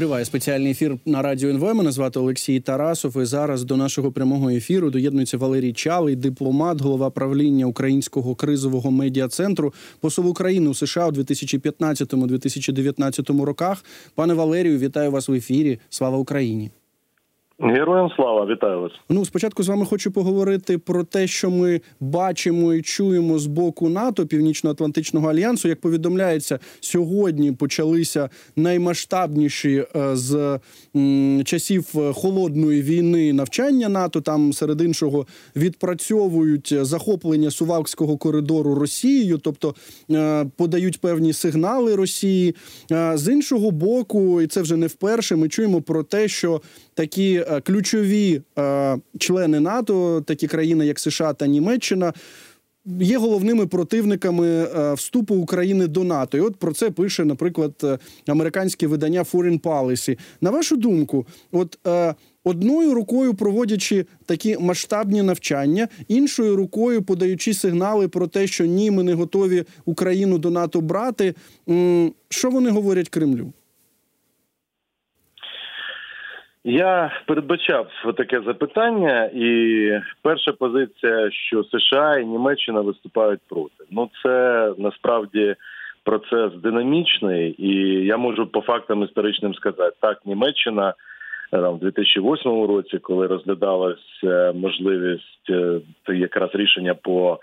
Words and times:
Триває 0.00 0.24
спеціальний 0.24 0.70
ефір 0.70 0.96
на 1.06 1.22
радіо 1.22 1.50
НВ. 1.50 1.74
Мене 1.74 1.92
звати 1.92 2.18
Олексій 2.18 2.60
Тарасов. 2.60 3.22
І 3.22 3.24
зараз 3.24 3.64
до 3.64 3.76
нашого 3.76 4.12
прямого 4.12 4.50
ефіру 4.50 4.90
доєднується 4.90 5.38
Валерій 5.38 5.72
Чалий, 5.72 6.16
дипломат, 6.16 6.80
голова 6.80 7.10
правління 7.10 7.66
Українського 7.66 8.34
кризового 8.34 8.90
медіа 8.90 9.28
центру, 9.28 9.74
посол 10.00 10.28
України 10.28 10.68
у 10.68 10.74
США 10.74 11.08
у 11.08 11.10
2015-2019 11.10 13.42
роках. 13.42 13.84
Пане 14.14 14.34
Валерію, 14.34 14.78
вітаю 14.78 15.10
вас 15.10 15.28
в 15.28 15.32
ефірі. 15.32 15.78
Слава 15.90 16.18
Україні! 16.18 16.70
Героям 17.62 18.10
слава 18.16 18.46
вітаю 18.46 18.80
вас. 18.80 18.92
Ну 19.08 19.24
спочатку 19.24 19.62
з 19.62 19.68
вами 19.68 19.86
хочу 19.86 20.10
поговорити 20.10 20.78
про 20.78 21.04
те, 21.04 21.26
що 21.26 21.50
ми 21.50 21.80
бачимо 22.00 22.74
і 22.74 22.82
чуємо 22.82 23.38
з 23.38 23.46
боку 23.46 23.88
НАТО 23.88 24.26
Північно-Атлантичного 24.26 25.30
альянсу. 25.30 25.68
Як 25.68 25.80
повідомляється, 25.80 26.58
сьогодні 26.80 27.52
почалися 27.52 28.28
наймасштабніші 28.56 29.84
е, 29.96 30.16
з 30.16 30.60
часів 31.44 32.12
холодної 32.14 32.82
війни 32.82 33.32
навчання 33.32 33.88
НАТО. 33.88 34.20
Там 34.20 34.52
серед 34.52 34.80
іншого 34.80 35.26
відпрацьовують 35.56 36.74
захоплення 36.80 37.50
Сувалкського 37.50 38.16
коридору 38.16 38.74
Росією, 38.74 39.38
тобто 39.38 39.74
е, 40.10 40.46
подають 40.56 41.00
певні 41.00 41.32
сигнали 41.32 41.96
Росії. 41.96 42.54
Е, 42.92 43.12
з 43.14 43.32
іншого 43.32 43.70
боку, 43.70 44.42
і 44.42 44.46
це 44.46 44.62
вже 44.62 44.76
не 44.76 44.86
вперше. 44.86 45.36
Ми 45.36 45.48
чуємо 45.48 45.80
про 45.80 46.02
те, 46.02 46.28
що 46.28 46.60
такі 46.94 47.44
Е, 47.49 47.49
ключові 47.60 48.42
е, 48.58 48.96
члени 49.18 49.60
НАТО, 49.60 50.20
такі 50.20 50.46
країни, 50.46 50.86
як 50.86 50.98
США 50.98 51.32
та 51.32 51.46
Німеччина. 51.46 52.12
Є 53.00 53.18
головними 53.18 53.66
противниками 53.66 54.48
е, 54.48 54.94
вступу 54.94 55.34
України 55.34 55.86
до 55.86 56.04
НАТО, 56.04 56.38
і 56.38 56.40
от 56.40 56.56
про 56.56 56.72
це 56.72 56.90
пише, 56.90 57.24
наприклад, 57.24 58.00
американське 58.26 58.86
видання 58.86 59.22
Foreign 59.22 59.60
Policy. 59.60 60.18
На 60.40 60.50
вашу 60.50 60.76
думку, 60.76 61.26
от 61.52 61.78
одною 62.44 62.94
рукою 62.94 63.34
проводячи 63.34 64.06
такі 64.26 64.58
масштабні 64.58 65.22
навчання, 65.22 65.88
іншою 66.08 66.56
рукою 66.56 67.02
подаючи 67.02 67.54
сигнали 67.54 68.08
про 68.08 68.26
те, 68.26 68.46
що 68.46 68.66
ні, 68.66 68.90
ми 68.90 69.02
не 69.02 69.14
готові 69.14 69.64
Україну 69.84 70.38
до 70.38 70.50
НАТО 70.50 70.80
брати. 70.80 71.34
Що 72.28 72.50
вони 72.50 72.70
говорять 72.70 73.08
Кремлю? 73.08 73.52
Я 76.64 77.10
передбачав 77.26 77.86
таке 78.16 78.40
запитання, 78.40 79.30
і 79.34 79.90
перша 80.22 80.52
позиція, 80.52 81.30
що 81.30 81.64
США 81.64 82.18
і 82.18 82.24
Німеччина 82.24 82.80
виступають 82.80 83.40
проти. 83.48 83.84
Ну 83.90 84.10
це 84.22 84.72
насправді 84.78 85.54
процес 86.04 86.52
динамічний, 86.62 87.54
і 87.58 88.04
я 88.06 88.16
можу 88.16 88.46
по 88.46 88.60
фактам 88.60 89.02
історичним 89.02 89.54
сказати, 89.54 89.96
так 90.00 90.26
Німеччина 90.26 90.94
е, 91.52 91.58
там, 91.58 91.74
в 91.74 91.78
2008 91.78 92.66
році, 92.66 92.98
коли 92.98 93.26
розглядалася 93.26 94.52
можливість 94.54 95.50
е, 95.50 95.80
якраз 96.08 96.50
рішення 96.54 96.94
по 96.94 97.38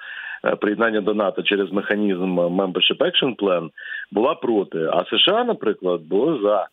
е, 0.46 0.56
приєднанню 0.56 1.02
до 1.02 1.14
НАТО 1.14 1.44
через 1.44 1.72
механізм 1.72 2.40
Membership 2.40 2.98
Action 2.98 3.36
Plan, 3.36 3.70
була 4.12 4.36
проти. 4.36 4.90
А 4.94 5.06
США, 5.06 5.44
наприклад, 5.44 6.02
було 6.02 6.40
за. 6.44 6.68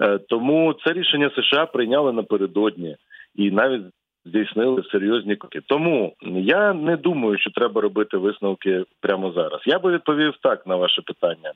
Е, 0.00 0.18
тому 0.18 0.74
це 0.84 0.92
рішення 0.92 1.30
США 1.36 1.66
прийняли 1.66 2.12
напередодні 2.12 2.96
і 3.34 3.50
навіть 3.50 3.82
здійснили 4.24 4.82
серйозні 4.92 5.36
кроки. 5.36 5.60
Тому 5.66 6.14
я 6.36 6.72
не 6.72 6.96
думаю, 6.96 7.38
що 7.38 7.50
треба 7.50 7.80
робити 7.80 8.16
висновки 8.16 8.84
прямо 9.00 9.32
зараз. 9.32 9.60
Я 9.66 9.78
би 9.78 9.92
відповів 9.92 10.34
так 10.42 10.66
на 10.66 10.76
ваше 10.76 11.02
питання. 11.02 11.52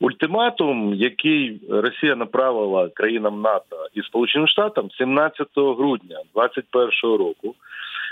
Ультиматум, 0.00 0.94
який 0.94 1.60
Росія 1.70 2.16
направила 2.16 2.88
країнам 2.88 3.40
НАТО 3.40 3.88
і 3.94 4.02
Сполученим 4.02 4.48
Штатам 4.48 4.90
17 4.98 5.46
грудня 5.56 6.16
2021 6.34 7.18
року, 7.18 7.54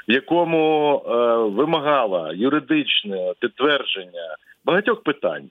в 0.08 0.12
якому 0.12 0.96
е, 0.96 1.10
вимагала 1.36 2.32
юридичне 2.34 3.32
підтвердження 3.40 4.36
багатьох 4.66 5.02
питань, 5.02 5.48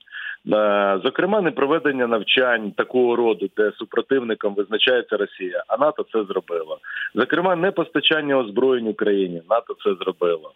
Е, 0.53 0.99
зокрема, 1.03 1.41
не 1.41 1.51
проведення 1.51 2.07
навчань 2.07 2.71
такого 2.71 3.15
роду, 3.15 3.49
де 3.57 3.71
супротивником 3.71 4.53
визначається 4.55 5.17
Росія, 5.17 5.63
а 5.67 5.77
НАТО 5.77 6.05
це 6.11 6.23
зробило. 6.23 6.77
Зокрема, 7.15 7.55
не 7.55 7.71
постачання 7.71 8.37
озброєнь 8.37 8.87
Україні, 8.87 9.41
НАТО 9.49 9.75
це 9.83 9.93
зробило. 9.93 10.51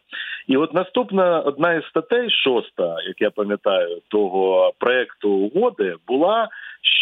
І 0.47 0.57
от 0.57 0.73
наступна 0.73 1.39
одна 1.39 1.73
із 1.73 1.85
статей, 1.85 2.29
шоста, 2.29 2.95
як 3.07 3.21
я 3.21 3.29
пам'ятаю, 3.29 4.01
того 4.07 4.73
проекту 4.79 5.29
угоди 5.29 5.95
була, 6.07 6.47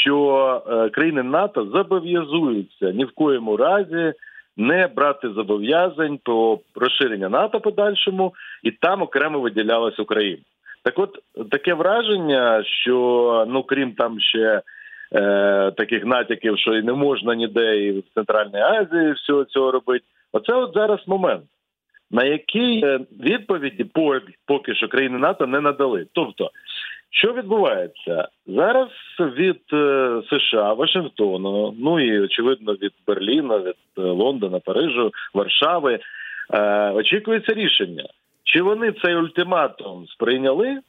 що 0.03 0.63
е, 0.68 0.89
країни 0.89 1.24
НАТО 1.24 1.68
зобов'язуються 1.74 2.91
ні 2.91 3.06
в 3.06 3.12
коєму 3.12 3.57
разі. 3.57 4.13
Не 4.59 4.88
брати 4.88 5.29
зобов'язань 5.29 6.19
по 6.24 6.59
розширення 6.75 7.29
НАТО 7.29 7.59
подальшому, 7.59 8.34
і 8.63 8.72
там 8.72 9.01
окремо 9.01 9.39
виділялась 9.39 10.00
Україна. 10.00 10.41
Так, 10.87 10.99
от 10.99 11.19
таке 11.51 11.73
враження, 11.73 12.63
що 12.63 13.45
ну 13.49 13.63
крім 13.63 13.91
там 13.91 14.19
ще 14.19 14.61
е, 15.15 15.71
таких 15.71 16.05
натяків, 16.05 16.59
що 16.59 16.75
і 16.75 16.81
не 16.81 16.93
можна 16.93 17.35
ніде 17.35 17.77
і 17.77 17.99
в 17.99 18.03
Центральній 18.15 18.59
Азії 18.59 19.11
всього 19.11 19.43
цього 19.43 19.71
робити. 19.71 20.05
Оце 20.31 20.53
от 20.53 20.73
зараз 20.73 20.99
момент, 21.07 21.43
на 22.11 22.23
який 22.23 22.85
е, 22.85 22.99
відповіді 23.19 23.85
поки 24.45 24.75
що 24.75 24.87
країни 24.87 25.17
НАТО 25.17 25.47
не 25.47 25.61
надали. 25.61 26.05
Тобто, 26.13 26.51
що 27.11 27.33
відбувається 27.33 28.27
зараз 28.45 28.89
від 29.19 29.61
е, 29.73 30.21
США, 30.29 30.73
Вашингтону, 30.73 31.75
ну 31.79 31.99
і 31.99 32.19
очевидно 32.19 32.73
від 32.73 32.91
Берліна, 33.07 33.57
від 33.57 33.75
Лондона, 33.97 34.59
Парижу, 34.59 35.11
Варшави, 35.33 35.99
очікується 36.93 37.53
рішення. 37.53 38.03
Чи 38.57 38.63
вони 38.63 38.91
цей 38.91 39.16
ультиматум 39.16 40.07
сприйняли, 40.07 40.79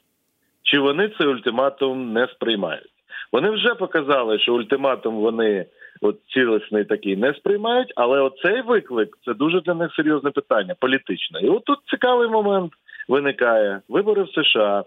чи 0.63 0.79
вони 0.79 1.11
цей 1.19 1.27
ультиматум 1.27 2.13
не 2.13 2.27
сприймають? 2.27 2.91
Вони 3.33 3.51
вже 3.51 3.75
показали, 3.75 4.39
що 4.39 4.55
ультиматум 4.55 5.15
вони 5.17 5.67
от 6.01 6.19
цілісний 6.29 6.85
такий 6.85 7.17
не 7.17 7.35
сприймають, 7.35 7.93
але 7.97 8.21
оцей 8.21 8.63
виклик 8.63 9.19
це 9.25 9.35
дуже 9.35 9.61
для 9.61 9.75
них 9.75 9.95
серйозне 9.95 10.31
питання, 10.31 10.75
політичне. 10.81 11.41
І 11.41 11.49
от 11.49 11.65
тут 11.65 11.79
цікавий 11.91 12.29
момент 12.29 12.73
виникає: 13.09 13.81
вибори 13.89 14.23
в 14.23 14.29
США. 14.29 14.85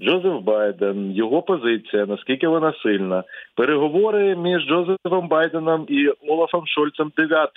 Джозеф 0.00 0.42
Байден, 0.42 1.12
його 1.12 1.42
позиція, 1.42 2.06
наскільки 2.06 2.48
вона 2.48 2.72
сильна, 2.82 3.24
переговори 3.56 4.36
між 4.36 4.66
Джозефом 4.66 5.28
Байденом 5.28 5.86
і 5.88 6.08
Олафом 6.08 6.66
Шольцем 6.66 7.12
9 7.16 7.50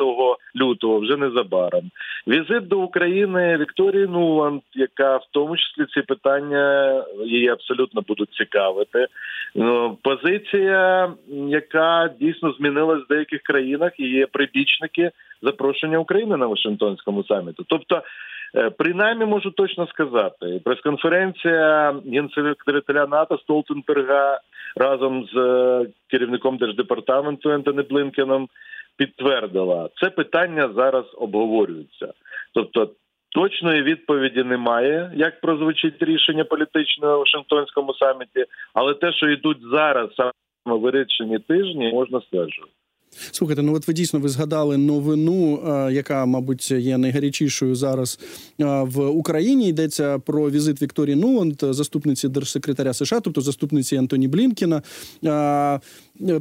лютого, 0.56 1.00
вже 1.00 1.18
незабаром. 1.18 1.92
Візит 2.28 2.68
до 2.68 2.80
України 2.80 3.58
Вікторії 3.58 4.08
Нуланд, 4.08 4.62
яка 4.74 5.18
в 5.18 5.26
тому 5.32 5.58
числі 5.58 5.86
ці 5.94 6.02
питання 6.02 7.04
її 7.26 7.50
абсолютно 7.50 8.02
будуть 8.08 8.34
цікавити. 8.34 9.08
Ну, 9.56 9.98
позиція, 10.04 11.12
яка 11.48 12.10
дійсно 12.20 12.54
змінилась 12.54 13.04
в 13.04 13.08
деяких 13.08 13.42
країнах, 13.42 13.92
і 14.00 14.10
є 14.10 14.28
прибічники 14.28 15.12
запрошення 15.42 15.98
України 15.98 16.38
на 16.38 16.48
Вашингтонському 16.48 17.24
саміту. 17.24 17.64
Тобто. 17.68 18.02
Е, 18.56 18.70
принаймні 18.70 19.26
можу 19.26 19.52
точно 19.52 19.88
сказати, 19.88 20.62
прес-конференція 20.66 21.96
генсекретаря 22.14 23.08
НАТО 23.08 23.38
Столтенберга 23.38 24.40
разом 24.76 25.28
з 25.34 25.38
е, 25.38 25.86
керівником 26.08 26.58
держдепартаменту 26.58 27.50
Ентоні 27.50 27.82
Блинкеном 27.82 28.48
підтвердила, 28.98 29.90
це 30.02 30.10
питання 30.10 30.70
зараз 30.76 31.06
обговорюється. 31.18 32.14
Тобто 32.54 32.90
точної 33.30 33.82
відповіді 33.82 34.44
немає, 34.44 35.12
як 35.16 35.42
прозвучить 35.42 36.04
рішення 36.04 36.44
політичне 36.44 37.08
у 37.08 37.20
Вашингтонському 37.20 37.94
саміті, 37.94 38.46
але 38.74 38.94
те, 38.94 39.14
що 39.14 39.30
йдуть 39.30 39.62
зараз 39.72 40.10
саме 40.18 40.32
вирішені 40.80 41.40
тижні, 41.40 41.92
можна 41.94 42.22
стверджувати. 42.22 42.77
Слухайте, 43.32 43.62
ну 43.62 43.74
от 43.76 43.88
ви 43.88 43.94
дійсно 43.94 44.20
ви 44.20 44.30
згадали 44.30 44.78
новину, 44.78 45.60
яка, 45.92 46.26
мабуть, 46.26 46.72
є 46.72 46.98
найгарячішою 46.98 47.76
зараз 47.76 48.20
в 48.60 49.08
Україні. 49.08 49.70
Йдеться 49.70 50.20
про 50.20 50.52
візит 50.52 50.82
Вікторії 50.82 51.16
Нуланд, 51.16 51.56
заступниці 51.62 52.28
держсекретаря 52.28 52.94
США, 52.94 53.20
тобто 53.20 53.42
заступниці 53.42 53.96
Антоні 53.96 54.28
Блінкіна. 54.28 54.82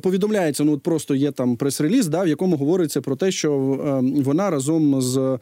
Повідомляється, 0.02 0.64
ну 0.64 0.72
от 0.72 0.82
просто 0.82 1.14
є 1.14 1.30
там 1.32 1.56
прес-реліз, 1.56 2.06
да, 2.08 2.22
в 2.22 2.28
якому 2.28 2.56
говориться 2.56 3.00
про 3.00 3.16
те, 3.16 3.30
що 3.30 3.52
вона 4.24 4.50
разом 4.50 5.02
з 5.02 5.38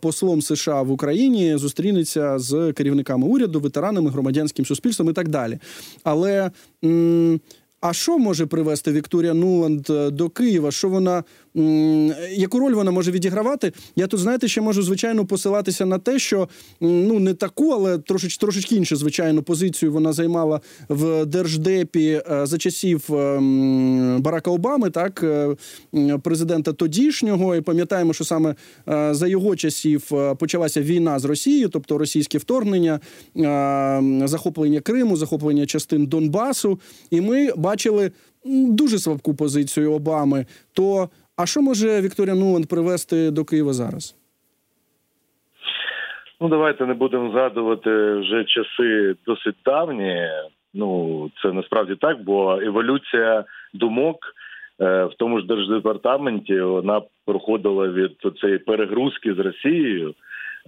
послом 0.00 0.42
США 0.42 0.82
в 0.82 0.90
Україні 0.90 1.56
зустрінеться 1.56 2.38
з 2.38 2.72
керівниками 2.72 3.26
уряду, 3.26 3.60
ветеранами, 3.60 4.10
громадянським 4.10 4.66
суспільством 4.66 5.10
і 5.10 5.12
так 5.12 5.28
далі. 5.28 5.58
Але. 6.04 6.50
М- 6.84 7.40
А 7.80 7.92
що 7.92 8.18
може 8.18 8.46
привести 8.46 8.92
Вікторія 8.92 9.34
Нуланд 9.34 9.90
е, 9.90 10.10
до 10.10 10.28
Києва? 10.28 10.70
Що 10.70 10.88
вона 10.88 11.24
яку 12.32 12.58
роль 12.58 12.72
вона 12.72 12.90
може 12.90 13.10
відігравати? 13.10 13.72
Я 13.96 14.06
тут 14.06 14.20
знаєте, 14.20 14.48
ще 14.48 14.60
можу 14.60 14.82
звичайно 14.82 15.26
посилатися 15.26 15.86
на 15.86 15.98
те, 15.98 16.18
що 16.18 16.48
ну 16.80 17.18
не 17.18 17.34
таку, 17.34 17.70
але 17.70 17.98
трошеч 17.98 18.36
трошечки 18.36 18.76
іншу 18.76 18.96
звичайну 18.96 19.42
позицію 19.42 19.92
вона 19.92 20.12
займала 20.12 20.60
в 20.88 21.26
держдепі 21.26 22.22
е, 22.30 22.46
за 22.46 22.58
часів 22.58 23.14
е, 23.14 23.38
Барака 24.18 24.50
Обами, 24.50 24.90
так 24.90 25.24
президента 26.22 26.72
тодішнього, 26.72 27.56
і 27.56 27.60
пам'ятаємо, 27.60 28.12
що 28.12 28.24
саме 28.24 28.54
за 29.10 29.26
його 29.26 29.56
часів 29.56 30.10
почалася 30.38 30.82
війна 30.82 31.18
з 31.18 31.24
Росією, 31.24 31.68
тобто 31.68 31.98
російське 31.98 32.38
вторгнення, 32.38 33.00
захоплення 34.24 34.80
Криму, 34.80 35.16
захоплення 35.16 35.66
частин 35.66 36.06
Донбасу, 36.06 36.80
і 37.10 37.20
ми 37.20 37.50
бачили 37.70 38.10
дуже 38.80 38.98
слабку 38.98 39.34
позицію 39.34 39.92
Обами. 39.92 40.46
То 40.76 41.08
а 41.36 41.46
що 41.46 41.62
може 41.62 42.00
Вікторія 42.00 42.34
Нуланд 42.34 42.66
привести 42.68 43.30
до 43.30 43.44
Києва 43.44 43.72
зараз? 43.72 44.16
Ну, 46.40 46.48
давайте 46.48 46.86
не 46.86 46.94
будемо 46.94 47.30
згадувати 47.30 47.90
вже 48.14 48.44
часи 48.44 49.14
досить 49.26 49.56
давні. 49.64 50.28
Ну, 50.74 51.30
це 51.42 51.52
насправді 51.52 51.94
так, 51.94 52.24
бо 52.24 52.60
еволюція 52.60 53.44
думок 53.74 54.16
е, 54.80 55.04
в 55.04 55.14
тому 55.18 55.40
ж 55.40 55.46
держдепартаменті 55.46 56.60
вона 56.60 57.02
проходила 57.24 57.88
від 57.88 58.12
цієї 58.40 58.58
перегрузки 58.58 59.34
з 59.34 59.38
Росією. 59.38 60.14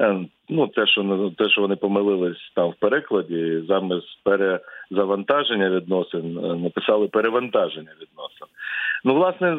Е, 0.00 0.20
ну, 0.48 0.66
те, 0.66 0.86
що 0.86 1.32
те, 1.38 1.48
що 1.48 1.60
вони 1.60 1.76
помилились 1.76 2.52
там 2.54 2.70
в 2.70 2.74
перекладі, 2.74 3.62
замість 3.68 4.18
перезавантаження 4.24 5.70
відносин, 5.70 6.38
е, 6.38 6.54
написали 6.54 7.08
перевантаження 7.08 7.90
відносин. 8.00 8.46
Ну, 9.04 9.14
власне, 9.14 9.56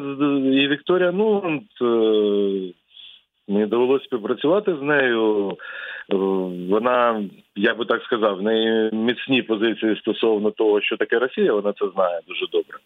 і 0.62 0.68
Вікторія 0.68 1.12
Нуланд, 1.12 1.62
е, 1.82 2.72
мені 3.48 3.66
довелося 3.66 4.04
співпрацювати 4.04 4.76
з 4.76 4.82
нею. 4.82 5.56
Вона, 6.70 7.24
я 7.56 7.74
би 7.74 7.84
так 7.84 8.02
сказав, 8.02 8.36
в 8.36 8.42
неї 8.42 8.90
міцні 8.92 9.42
позиції 9.42 9.96
стосовно 9.96 10.50
того, 10.50 10.80
що 10.80 10.96
таке 10.96 11.18
Росія, 11.18 11.52
вона 11.52 11.72
це 11.72 11.88
знає 11.94 12.20
дуже 12.28 12.46
добре, 12.52 12.78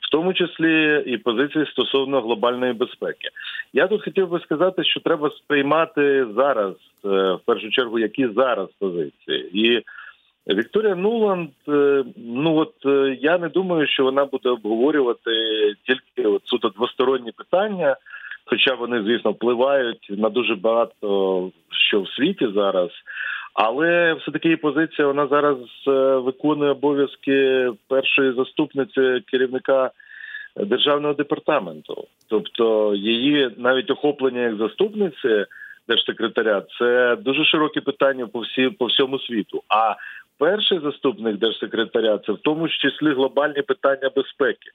в 0.00 0.10
тому 0.10 0.34
числі 0.34 1.02
і 1.06 1.16
позиції 1.16 1.66
стосовно 1.66 2.20
глобальної 2.20 2.72
безпеки. 2.72 3.28
Я 3.72 3.86
тут 3.86 4.04
хотів 4.04 4.28
би 4.28 4.40
сказати, 4.40 4.84
що 4.84 5.00
треба 5.00 5.30
сприймати 5.30 6.26
зараз, 6.36 6.74
е, 7.04 7.08
в 7.32 7.40
першу 7.46 7.70
чергу, 7.70 7.98
які 7.98 8.28
зараз 8.28 8.68
позиції. 8.78 9.50
І 9.52 9.82
Вікторія 10.54 10.94
Нуланд, 10.94 11.50
е, 11.68 12.04
ну 12.16 12.56
от 12.56 12.74
е, 12.86 13.18
я 13.20 13.38
не 13.38 13.48
думаю, 13.48 13.86
що 13.86 14.04
вона 14.04 14.24
буде 14.24 14.48
обговорювати 14.48 15.30
тільки 15.86 16.28
от 16.28 16.42
суто 16.44 16.68
двосторонні 16.68 17.32
питання. 17.32 17.96
Хоча 18.44 18.74
вони, 18.74 19.02
звісно, 19.02 19.30
впливають 19.30 20.06
на 20.10 20.28
дуже 20.28 20.54
багато 20.54 21.50
що 21.70 22.00
в 22.00 22.08
світі 22.08 22.48
зараз, 22.54 22.90
але 23.54 24.14
все 24.14 24.30
таки 24.30 24.56
позиція 24.56 25.08
вона 25.08 25.26
зараз 25.26 25.56
виконує 26.24 26.70
обов'язки 26.70 27.70
першої 27.88 28.32
заступниці 28.32 29.22
керівника 29.30 29.90
державного 30.56 31.14
департаменту, 31.14 32.06
тобто 32.28 32.94
її 32.94 33.50
навіть 33.56 33.90
охоплення 33.90 34.40
як 34.40 34.56
заступниці 34.56 35.44
держсекретаря 35.88 36.62
це 36.78 37.16
дуже 37.16 37.44
широке 37.44 37.80
питання 37.80 38.26
по 38.26 38.40
всі 38.40 38.68
по 38.68 38.86
всьому 38.86 39.18
світу. 39.18 39.62
А 39.68 39.94
перший 40.38 40.78
заступник 40.78 41.36
держсекретаря 41.36 42.18
це 42.18 42.32
в 42.32 42.38
тому 42.38 42.68
числі 42.68 43.12
глобальні 43.14 43.62
питання 43.62 44.10
безпеки. 44.16 44.70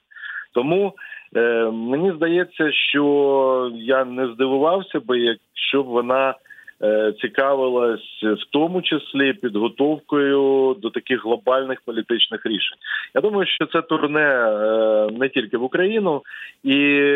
Тому 0.53 0.94
е, 1.35 1.71
мені 1.71 2.11
здається, 2.11 2.71
що 2.71 3.71
я 3.75 4.05
не 4.05 4.33
здивувався 4.33 4.99
би, 4.99 5.19
якщо 5.19 5.83
б 5.83 5.85
вона 5.85 6.35
Е, 6.83 7.13
цікавилась 7.21 8.23
в 8.23 8.45
тому 8.51 8.81
числі 8.81 9.33
підготовкою 9.33 10.75
до 10.81 10.89
таких 10.89 11.23
глобальних 11.23 11.81
політичних 11.81 12.45
рішень. 12.45 12.77
Я 13.15 13.21
думаю, 13.21 13.47
що 13.47 13.65
це 13.65 13.81
турне 13.81 14.21
е, 14.21 15.09
не 15.11 15.29
тільки 15.29 15.57
в 15.57 15.63
Україну, 15.63 16.21
і 16.63 17.11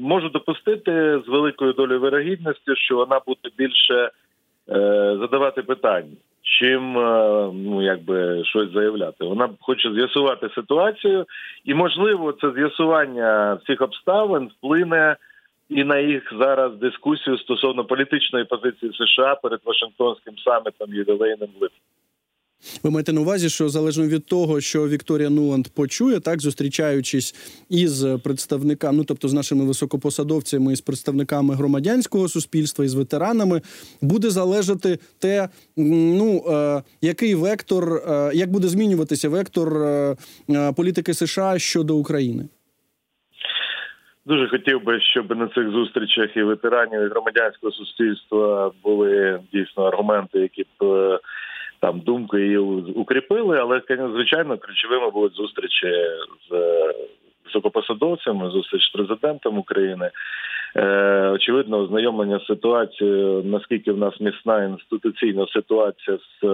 можу 0.00 0.28
допустити 0.28 1.20
з 1.26 1.28
великою 1.28 1.72
долею 1.72 2.00
вирогідності, 2.00 2.76
що 2.76 2.96
вона 2.96 3.20
буде 3.26 3.48
більше 3.58 4.10
задавати 5.20 5.62
питання. 5.62 6.16
Чим 6.60 6.92
ну 7.54 7.82
якби 7.82 8.44
щось 8.44 8.72
заявляти, 8.72 9.24
вона 9.24 9.48
хоче 9.60 9.92
з'ясувати 9.92 10.48
ситуацію, 10.54 11.26
і 11.64 11.74
можливо, 11.74 12.32
це 12.32 12.50
з'ясування 12.52 13.58
всіх 13.62 13.80
обставин 13.80 14.50
вплине 14.58 15.16
і 15.68 15.84
на 15.84 15.98
їх 15.98 16.32
зараз 16.38 16.76
дискусію 16.76 17.38
стосовно 17.38 17.84
політичної 17.84 18.44
позиції 18.44 18.92
США 18.94 19.34
перед 19.34 19.60
Вашингтонським 19.64 20.34
самітом 20.38 20.94
ювілейним 20.94 21.48
в 21.58 21.62
липні. 21.62 21.78
Ви 22.82 22.90
маєте 22.90 23.12
на 23.12 23.20
увазі, 23.20 23.48
що 23.48 23.68
залежно 23.68 24.06
від 24.06 24.26
того, 24.26 24.60
що 24.60 24.88
Вікторія 24.88 25.30
Нуланд 25.30 25.68
почує, 25.68 26.20
так 26.20 26.40
зустрічаючись 26.40 27.34
із 27.68 28.06
представниками, 28.24 28.98
ну 28.98 29.04
тобто 29.04 29.28
з 29.28 29.32
нашими 29.32 29.64
високопосадовцями, 29.64 30.76
з 30.76 30.80
представниками 30.80 31.54
громадянського 31.54 32.28
суспільства 32.28 32.84
і 32.84 32.88
з 32.88 32.94
ветеранами, 32.94 33.60
буде 34.00 34.30
залежати 34.30 34.98
те, 35.18 35.48
ну 35.76 36.44
е, 36.48 36.82
який 37.00 37.34
вектор, 37.34 37.94
е, 37.94 38.30
як 38.34 38.50
буде 38.50 38.68
змінюватися 38.68 39.28
вектор 39.28 39.82
е, 39.82 40.16
е 40.50 40.72
політики 40.72 41.14
США 41.14 41.58
щодо 41.58 41.96
України. 41.96 42.48
Дуже 44.28 44.48
хотів 44.48 44.84
би, 44.84 45.00
щоб 45.00 45.36
на 45.36 45.48
цих 45.48 45.70
зустрічах 45.70 46.36
і 46.36 46.42
ветеранів 46.42 47.02
і 47.02 47.08
громадянського 47.08 47.72
суспільства 47.72 48.72
були 48.84 49.40
дійсно 49.52 49.84
аргументи, 49.84 50.38
які 50.38 50.62
б 50.62 50.84
е, 50.84 51.18
там 51.80 52.00
думку 52.00 52.38
її 52.38 52.58
укріпили. 52.58 53.58
Але 53.58 53.82
звичайно, 53.88 54.58
ключовими 54.58 55.10
будуть 55.10 55.36
зустрічі 55.36 55.92
з 56.50 56.54
високопосадовцями, 57.44 58.50
зустріч 58.50 58.82
з 58.82 58.92
президентом 58.92 59.58
України. 59.58 60.10
Е, 60.76 61.30
Очевидно, 61.34 61.78
ознайомлення 61.78 62.38
з 62.38 62.46
ситуацією, 62.46 63.42
наскільки 63.44 63.92
в 63.92 63.98
нас 63.98 64.20
міцна 64.20 64.64
інституційна 64.64 65.46
ситуація 65.46 66.18
з 66.18 66.46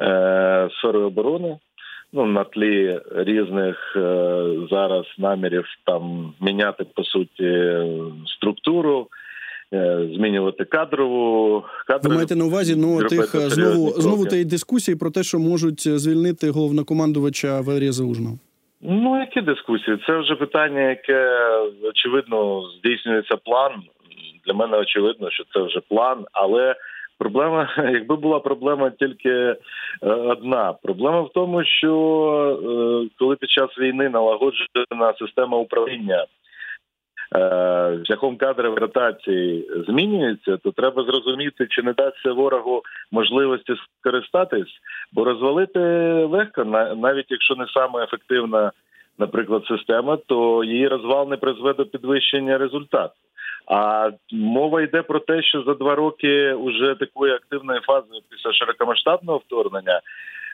е, 0.00 0.68
сферою 0.78 1.06
оборони 1.06 1.58
ну 2.12 2.26
на 2.26 2.44
тлі 2.44 3.00
різних 3.14 3.96
е, 3.96 4.44
зараз 4.70 5.06
намірів 5.18 5.64
там 5.84 6.34
міняти 6.40 6.84
по 6.84 7.04
суті 7.04 7.76
структуру. 8.26 9.08
Е, 9.74 10.08
змінювати 10.14 10.64
кадрову 10.64 11.64
кадрову. 11.86 12.08
Ви 12.08 12.14
маєте 12.14 12.36
на 12.36 12.44
увазі 12.44 12.76
ну 12.76 13.08
тих 13.08 13.34
е, 13.34 13.38
знову 13.38 13.90
знову 13.90 14.26
тієї 14.26 14.44
дискусії 14.44 14.96
про 14.96 15.10
те, 15.10 15.22
що 15.22 15.38
можуть 15.38 15.80
звільнити 15.80 16.50
головнокомандувача 16.50 17.60
Валерія 17.60 17.92
Залужного? 17.92 18.38
Ну 18.80 19.20
які 19.20 19.40
дискусії? 19.40 19.98
Це 20.06 20.18
вже 20.18 20.34
питання, 20.34 20.80
яке 20.80 21.30
очевидно 21.82 22.62
здійснюється 22.78 23.36
план. 23.36 23.72
Для 24.46 24.54
мене 24.54 24.76
очевидно, 24.76 25.30
що 25.30 25.44
це 25.52 25.62
вже 25.62 25.80
план, 25.88 26.24
але 26.32 26.76
Проблема, 27.18 27.68
якби 27.92 28.16
була 28.16 28.40
проблема 28.40 28.90
тільки 28.90 29.30
е, 29.30 29.56
одна, 30.02 30.72
проблема 30.82 31.20
в 31.20 31.30
тому, 31.34 31.64
що 31.64 31.92
е, 32.62 33.08
коли 33.18 33.36
під 33.36 33.50
час 33.50 33.78
війни 33.78 34.08
налагоджена 34.08 35.14
система 35.18 35.58
управління 35.58 36.22
е, 36.22 36.26
шляхом 38.06 38.36
кадрової 38.36 38.80
ротації 38.80 39.70
змінюється, 39.88 40.56
то 40.56 40.72
треба 40.72 41.04
зрозуміти, 41.04 41.66
чи 41.70 41.82
не 41.82 41.92
дасться 41.92 42.32
ворогу 42.32 42.82
можливості 43.10 43.74
скористатись, 44.00 44.80
бо 45.12 45.24
розвалити 45.24 45.80
легко, 46.30 46.64
навіть 46.96 47.26
якщо 47.30 47.54
не 47.54 47.66
саме 47.74 48.04
ефективна, 48.04 48.72
наприклад, 49.18 49.64
система, 49.68 50.18
то 50.26 50.64
її 50.64 50.88
розвал 50.88 51.28
не 51.28 51.36
призведе 51.36 51.84
до 51.84 51.90
підвищення 51.90 52.58
результату. 52.58 53.14
А 53.66 54.10
мова 54.32 54.82
йде 54.82 55.02
про 55.02 55.20
те, 55.20 55.42
що 55.42 55.62
за 55.62 55.74
два 55.74 55.94
роки 55.94 56.52
уже 56.52 56.94
такої 56.94 57.32
активної 57.32 57.80
фази 57.80 58.06
після 58.30 58.52
широкомасштабного 58.52 59.38
вторгнення 59.38 60.00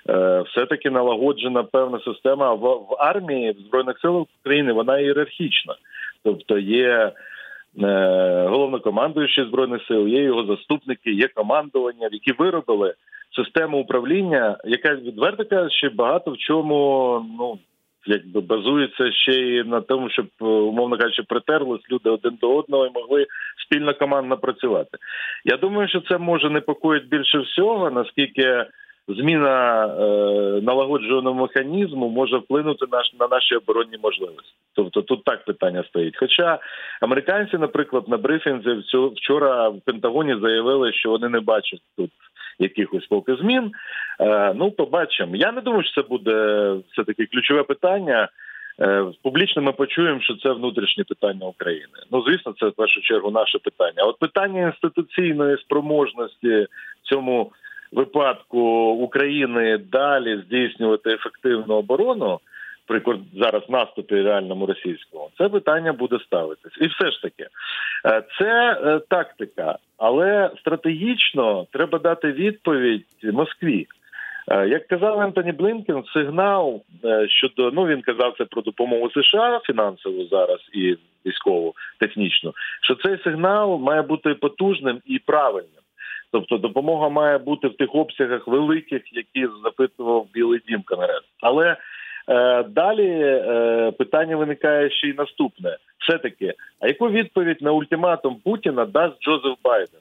е, 0.08 0.44
все-таки 0.48 0.90
налагоджена 0.90 1.62
певна 1.62 2.00
система 2.04 2.54
в 2.54 2.96
армії 2.98 3.50
в 3.52 3.60
збройних 3.68 3.98
силах 3.98 4.26
України. 4.40 4.72
Вона 4.72 4.98
ієрархічна, 4.98 5.74
тобто 6.24 6.58
є. 6.58 7.12
Е, 7.82 8.46
головнокомандуючий 8.48 9.44
збройних 9.44 9.82
сил, 9.88 10.08
є 10.08 10.22
його 10.22 10.44
заступники, 10.44 11.10
є 11.10 11.28
командування, 11.28 12.08
які 12.12 12.32
виробили 12.32 12.94
систему 13.36 13.78
управління, 13.78 14.58
яка 14.64 14.94
відверто 14.94 15.44
кажучи, 15.44 15.88
багато 15.88 16.30
в 16.30 16.38
чому 16.38 17.26
ну 17.38 17.58
якби 18.06 18.40
базується 18.40 19.12
ще 19.12 19.32
й 19.32 19.64
на 19.64 19.80
тому, 19.80 20.10
щоб 20.10 20.26
е, 20.40 20.44
умовно 20.44 20.98
кажучи, 20.98 21.22
притерлись 21.22 21.90
люди 21.90 22.10
один 22.10 22.38
до 22.40 22.56
одного 22.56 22.86
і 22.86 22.90
могли 22.94 23.26
спільно 23.66 23.94
командно 23.94 24.36
працювати. 24.36 24.98
Я 25.44 25.56
думаю, 25.56 25.88
що 25.88 26.00
це 26.00 26.18
може 26.18 26.50
непокоїть 26.50 27.08
більше 27.08 27.38
всього, 27.38 27.90
наскільки 27.90 28.66
зміна 29.08 29.86
е, 29.86 30.00
налагоджуваного 30.62 31.34
механізму 31.34 32.08
може 32.08 32.36
вплинути 32.36 32.86
на, 32.92 33.02
на 33.20 33.36
наші 33.36 33.54
оборонні 33.54 33.98
можливості. 34.02 34.52
Тобто 34.74 35.02
тут 35.02 35.24
так 35.24 35.44
питання 35.44 35.84
стоїть. 35.88 36.16
Хоча 36.16 36.58
американці, 37.00 37.58
наприклад, 37.58 38.08
на 38.08 38.16
брифінзі 38.16 38.82
вчора 39.16 39.68
в 39.68 39.80
Пентагоні 39.80 40.36
заявили, 40.42 40.92
що 40.92 41.10
вони 41.10 41.28
не 41.28 41.40
бачать 41.40 41.82
тут 41.96 42.10
якихось 42.58 43.06
поки 43.06 43.36
змін. 43.36 43.72
Е, 44.20 44.54
ну, 44.56 44.70
побачимо. 44.70 45.36
Я 45.36 45.52
не 45.52 45.60
думаю, 45.60 45.84
що 45.84 46.02
це 46.02 46.08
буде 46.08 46.66
все 46.92 47.04
таки 47.04 47.26
ключове 47.26 47.62
питання. 47.62 48.28
Е, 48.80 49.04
публічно 49.22 49.62
ми 49.62 49.72
почуємо, 49.72 50.20
що 50.20 50.36
це 50.36 50.52
внутрішнє 50.52 51.04
питання 51.04 51.46
України. 51.46 51.98
Ну 52.10 52.22
звісно, 52.26 52.54
це 52.60 52.66
в 52.66 52.72
першу 52.72 53.00
чергу 53.00 53.30
наше 53.30 53.58
питання. 53.58 54.02
От 54.02 54.18
питання 54.18 54.60
інституційної 54.60 55.58
спроможності 55.58 56.66
в 57.02 57.08
цьому 57.08 57.52
випадку 57.92 58.60
України 58.90 59.78
далі 59.92 60.42
здійснювати 60.46 61.10
ефективну 61.10 61.74
оборону. 61.74 62.40
При 62.86 63.02
зараз 63.34 63.62
наступі 63.68 64.22
реальному 64.22 64.66
російському 64.66 65.30
це 65.38 65.48
питання 65.48 65.92
буде 65.92 66.18
ставитись, 66.26 66.78
і 66.80 66.86
все 66.86 67.10
ж 67.10 67.22
таки 67.22 67.46
е, 68.06 68.22
це 68.38 68.80
е, 68.84 69.00
тактика, 69.08 69.78
але 69.98 70.50
стратегічно 70.60 71.66
треба 71.72 71.98
дати 71.98 72.32
відповідь 72.32 73.06
Москві. 73.22 73.86
Е, 74.48 74.68
як 74.68 74.88
казав 74.88 75.20
Ентоні 75.20 75.52
Блинкен, 75.52 76.04
сигнал 76.14 76.82
щодо 77.28 77.70
ну 77.70 77.86
він 77.86 78.02
казав 78.02 78.34
це 78.38 78.44
про 78.44 78.62
допомогу 78.62 79.10
США 79.10 79.60
фінансову 79.64 80.24
зараз 80.24 80.58
і 80.72 80.96
військову 81.26 81.74
технічну, 81.98 82.52
що 82.82 82.94
цей 82.94 83.18
сигнал 83.24 83.78
має 83.78 84.02
бути 84.02 84.34
потужним 84.34 85.00
і 85.06 85.18
правильним. 85.18 85.81
Тобто 86.32 86.58
допомога 86.58 87.08
має 87.08 87.38
бути 87.38 87.68
в 87.68 87.76
тих 87.76 87.94
обсягах 87.94 88.48
великих, 88.48 89.02
які 89.12 89.48
запитував 89.64 90.26
Білий 90.32 90.60
Дім 90.68 90.82
Конгрес. 90.82 91.22
Але 91.40 91.76
е, 92.28 92.62
далі 92.62 93.08
е, 93.08 93.92
питання 93.98 94.36
виникає 94.36 94.90
ще 94.90 95.08
й 95.08 95.14
наступне: 95.14 95.76
все 95.98 96.18
таки, 96.18 96.54
а 96.80 96.86
яку 96.86 97.10
відповідь 97.10 97.62
на 97.62 97.72
ультиматум 97.72 98.36
Путіна 98.44 98.84
дасть 98.84 99.22
Джозеф 99.22 99.56
Байден? 99.64 100.00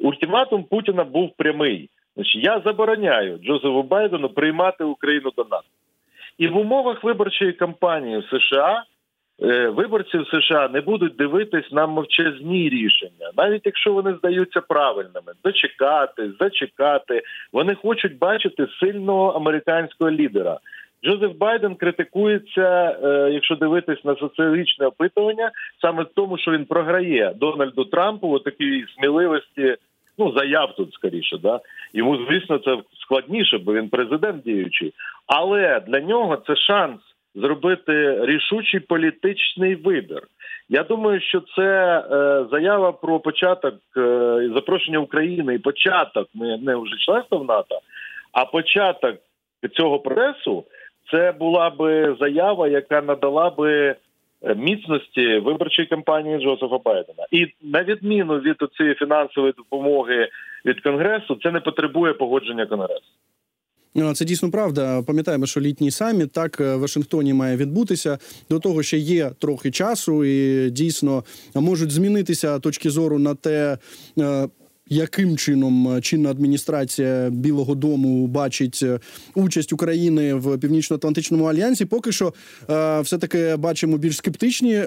Ультиматум 0.00 0.64
Путіна 0.64 1.04
був 1.04 1.30
прямий. 1.36 1.90
Значить, 2.16 2.44
я 2.44 2.60
забороняю 2.64 3.38
Джозефу 3.38 3.82
Байдену 3.82 4.28
приймати 4.28 4.84
Україну 4.84 5.32
до 5.36 5.46
НАТО. 5.50 5.68
І 6.38 6.48
в 6.48 6.56
умовах 6.56 7.04
виборчої 7.04 7.52
кампанії 7.52 8.18
в 8.18 8.24
США 8.24 8.84
Е, 9.42 9.68
виборці 9.68 10.18
в 10.18 10.26
США 10.26 10.68
не 10.68 10.80
будуть 10.80 11.16
дивитись 11.16 11.72
на 11.72 11.86
мовчазні 11.86 12.68
рішення, 12.68 13.30
навіть 13.36 13.62
якщо 13.64 13.92
вони 13.92 14.14
здаються 14.14 14.60
правильними, 14.60 15.32
дочекати, 15.44 16.32
зачекати. 16.40 17.22
Вони 17.52 17.74
хочуть 17.74 18.18
бачити 18.18 18.66
сильного 18.80 19.28
американського 19.28 20.10
лідера. 20.10 20.58
Джозеф 21.04 21.32
Байден 21.36 21.74
критикується, 21.74 22.98
е, 23.04 23.30
якщо 23.32 23.56
дивитись 23.56 24.04
на 24.04 24.16
соціологічне 24.16 24.86
опитування, 24.86 25.50
саме 25.80 26.02
в 26.02 26.08
тому, 26.14 26.38
що 26.38 26.50
він 26.50 26.64
програє 26.64 27.34
Дональду 27.36 27.84
Трампу 27.84 28.28
у 28.28 28.38
такій 28.38 28.84
сміливості. 28.96 29.76
Ну, 30.18 30.32
заяв 30.36 30.74
тут 30.76 30.94
скоріше, 30.94 31.38
да 31.38 31.60
йому 31.92 32.16
звісно 32.16 32.58
це 32.58 32.78
складніше, 33.02 33.58
бо 33.58 33.74
він 33.74 33.88
президент 33.88 34.42
діючий, 34.42 34.92
але 35.26 35.80
для 35.86 36.00
нього 36.00 36.36
це 36.46 36.56
шанс 36.56 37.00
зробити 37.34 38.26
рішучий 38.26 38.80
політичний 38.80 39.74
вибір. 39.74 40.22
Я 40.68 40.82
думаю, 40.82 41.20
що 41.20 41.42
це 41.56 41.98
е, 41.98 42.44
заява 42.50 42.92
про 42.92 43.20
початок 43.20 43.74
е, 43.96 44.50
запрошення 44.54 44.98
України 44.98 45.54
і 45.54 45.58
початок 45.58 46.28
не, 46.34 46.58
не 46.58 46.76
вже 46.76 46.96
членства 46.96 47.38
в 47.38 47.44
НАТО, 47.44 47.80
а 48.32 48.44
початок 48.44 49.16
цього 49.76 49.98
процесу 49.98 50.64
це 51.10 51.32
була 51.32 51.70
би 51.70 52.16
заява, 52.20 52.68
яка 52.68 53.02
надала 53.02 53.50
би 53.50 53.72
е, 53.72 53.96
міцності 54.54 55.38
виборчої 55.38 55.88
кампанії 55.88 56.38
Джозефа 56.38 56.78
Байдена. 56.78 57.26
І 57.30 57.46
на 57.62 57.82
відміну 57.82 58.38
від 58.38 58.56
цієї 58.76 58.94
фінансової 58.94 59.52
допомоги 59.56 60.28
від 60.64 60.80
конгресу, 60.80 61.38
це 61.42 61.50
не 61.50 61.60
потребує 61.60 62.12
погодження 62.12 62.66
конгресу. 62.66 63.10
Це 64.14 64.24
дійсно 64.24 64.50
правда. 64.50 65.02
Пам'ятаємо, 65.02 65.46
що 65.46 65.60
літній 65.60 65.90
саміт 65.90 66.32
так 66.32 66.60
е, 66.60 66.76
в 66.76 66.80
Вашингтоні 66.80 67.34
має 67.34 67.56
відбутися. 67.56 68.18
До 68.50 68.58
того 68.58 68.82
ще 68.82 68.98
є 68.98 69.30
трохи 69.38 69.70
часу, 69.70 70.24
і 70.24 70.70
дійсно 70.70 71.24
можуть 71.54 71.90
змінитися 71.90 72.58
точки 72.58 72.90
зору 72.90 73.18
на 73.18 73.34
те, 73.34 73.78
е, 74.18 74.48
яким 74.90 75.36
чином 75.36 75.96
е, 75.96 76.00
чинна 76.00 76.30
адміністрація 76.30 77.30
Білого 77.30 77.74
Дому 77.74 78.26
бачить 78.26 78.80
е, 78.82 79.00
участь 79.34 79.72
України 79.72 80.34
в 80.34 80.58
північно-атлантичному 80.58 81.44
альянсі. 81.44 81.84
Поки 81.84 82.12
що 82.12 82.34
е, 82.70 83.00
все 83.00 83.18
таки 83.18 83.56
бачимо 83.56 83.98
більш 83.98 84.16
скептичні 84.16 84.84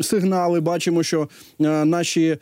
сигнали. 0.00 0.60
Бачимо, 0.60 1.02
що 1.02 1.28
наші 1.84 2.36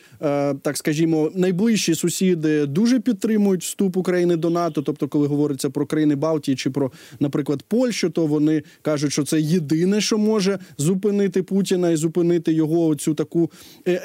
так 0.62 0.76
скажімо 0.76 1.30
найближчі 1.34 1.94
сусіди 1.94 2.66
дуже 2.66 3.00
підтримують 3.00 3.62
вступ 3.62 3.96
України 3.96 4.37
до 4.37 4.50
НАТО. 4.50 4.82
Тобто, 4.82 5.08
коли 5.08 5.26
говориться 5.26 5.70
про 5.70 5.87
країни 5.87 6.16
Балтії 6.16 6.56
чи 6.56 6.70
про, 6.70 6.92
наприклад, 7.20 7.62
Польщу, 7.62 8.11
то 8.11 8.26
вони 8.26 8.62
кажуть, 8.82 9.12
що 9.12 9.25
це 9.25 9.40
єдине, 9.40 10.00
що 10.00 10.18
може 10.18 10.58
зупинити 10.78 11.42
Путіна 11.42 11.90
і 11.90 11.96
зупинити 11.96 12.52
його 12.52 12.94
цю 12.94 13.14
таку 13.14 13.50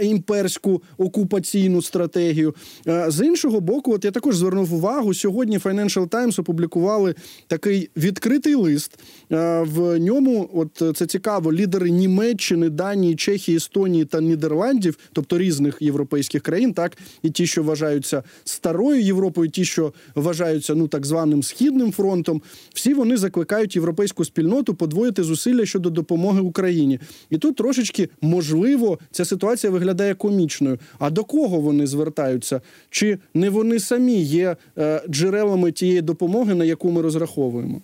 імперську 0.01 0.83
окупаційну 0.97 1.81
стратегію. 1.81 2.53
Е, 2.87 3.11
з 3.11 3.25
іншого 3.25 3.59
боку, 3.59 3.93
от 3.93 4.05
я 4.05 4.11
також 4.11 4.35
звернув 4.35 4.73
увагу. 4.73 5.13
Сьогодні 5.13 5.57
Financial 5.57 6.07
Times 6.07 6.41
опублікували 6.41 7.15
такий 7.47 7.89
відкритий 7.97 8.55
лист. 8.55 8.99
Е, 9.31 9.61
в 9.61 9.99
ньому, 9.99 10.49
от 10.53 10.97
це 10.97 11.05
цікаво, 11.05 11.53
лідери 11.53 11.89
Німеччини, 11.89 12.69
Данії, 12.69 13.15
Чехії, 13.15 13.57
Естонії 13.57 14.05
та 14.05 14.21
Нідерландів, 14.21 14.97
тобто 15.13 15.37
різних 15.37 15.77
європейських 15.81 16.41
країн, 16.41 16.73
так 16.73 16.97
і 17.23 17.29
ті, 17.29 17.47
що 17.47 17.63
вважаються 17.63 18.23
старою 18.43 19.01
Європою, 19.01 19.49
ті, 19.49 19.65
що 19.65 19.93
вважаються 20.15 20.75
ну 20.75 20.87
так 20.87 21.05
званим 21.05 21.43
східним 21.43 21.91
фронтом, 21.91 22.41
всі 22.73 22.93
вони 22.93 23.17
закликають 23.17 23.75
європейську 23.75 24.25
спільноту 24.25 24.75
подвоїти 24.75 25.23
зусилля 25.23 25.65
щодо 25.65 25.89
допомоги 25.89 26.41
Україні. 26.41 26.99
І 27.29 27.37
тут 27.37 27.55
трошечки 27.55 28.09
можливо 28.21 28.99
ця 29.11 29.25
ситуація 29.25 29.71
виглядає 29.71 30.15
комічною. 30.15 30.79
А 30.99 31.09
до 31.09 31.23
кого 31.23 31.59
вони 31.59 31.87
звертаються? 31.87 32.61
Чи 32.89 33.17
не 33.33 33.49
вони 33.49 33.79
самі 33.79 34.21
є 34.21 34.55
е, 34.77 35.01
джерелами 35.09 35.71
тієї 35.71 36.01
допомоги, 36.01 36.55
на 36.55 36.65
яку 36.65 36.91
ми 36.91 37.01
розраховуємо? 37.01 37.81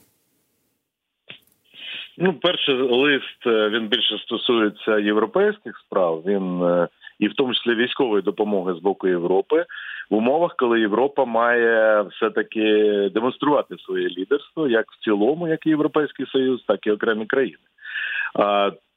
Ну, 2.17 2.33
перший 2.33 2.75
лист 2.75 3.47
е, 3.47 3.69
він 3.69 3.87
більше 3.87 4.17
стосується 4.17 4.99
європейських 4.99 5.77
справ. 5.77 6.23
Він 6.25 6.63
е, 6.63 6.87
і 7.19 7.27
в 7.27 7.33
тому 7.33 7.53
числі 7.53 7.75
військової 7.75 8.21
допомоги 8.21 8.73
з 8.73 8.79
боку 8.79 9.07
Європи 9.07 9.65
в 10.09 10.15
умовах, 10.15 10.55
коли 10.57 10.79
Європа 10.79 11.25
має 11.25 12.01
все 12.01 12.29
таки 12.29 12.63
демонструвати 13.13 13.75
своє 13.77 14.09
лідерство 14.09 14.67
як 14.67 14.91
в 14.91 15.03
цілому, 15.03 15.47
як 15.47 15.65
і 15.65 15.69
європейський 15.69 16.25
союз, 16.25 16.63
так 16.67 16.87
і 16.87 16.91
окремі 16.91 17.25
країни. 17.25 17.57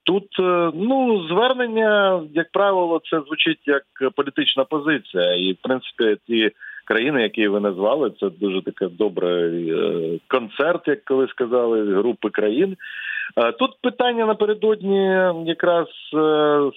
Тут 0.06 0.40
е, 0.40 0.70
ну 0.74 1.26
звернення, 1.28 2.22
як 2.34 2.52
правило, 2.52 3.00
це 3.10 3.20
звучить 3.20 3.60
як 3.66 3.82
політична 4.14 4.64
позиція, 4.64 5.34
і 5.34 5.52
в 5.52 5.56
принципі 5.62 6.16
ті 6.26 6.50
країни, 6.84 7.22
які 7.22 7.48
ви 7.48 7.60
назвали, 7.60 8.12
це 8.20 8.30
дуже 8.30 8.62
таке 8.62 8.88
добрий 8.88 9.70
е, 9.70 10.18
концерт, 10.28 10.88
як 10.88 11.04
коли 11.04 11.28
сказали, 11.28 11.94
групи 11.94 12.30
країн. 12.30 12.76
Е, 13.36 13.52
тут 13.52 13.70
питання 13.82 14.26
напередодні 14.26 15.06
якраз 15.46 15.86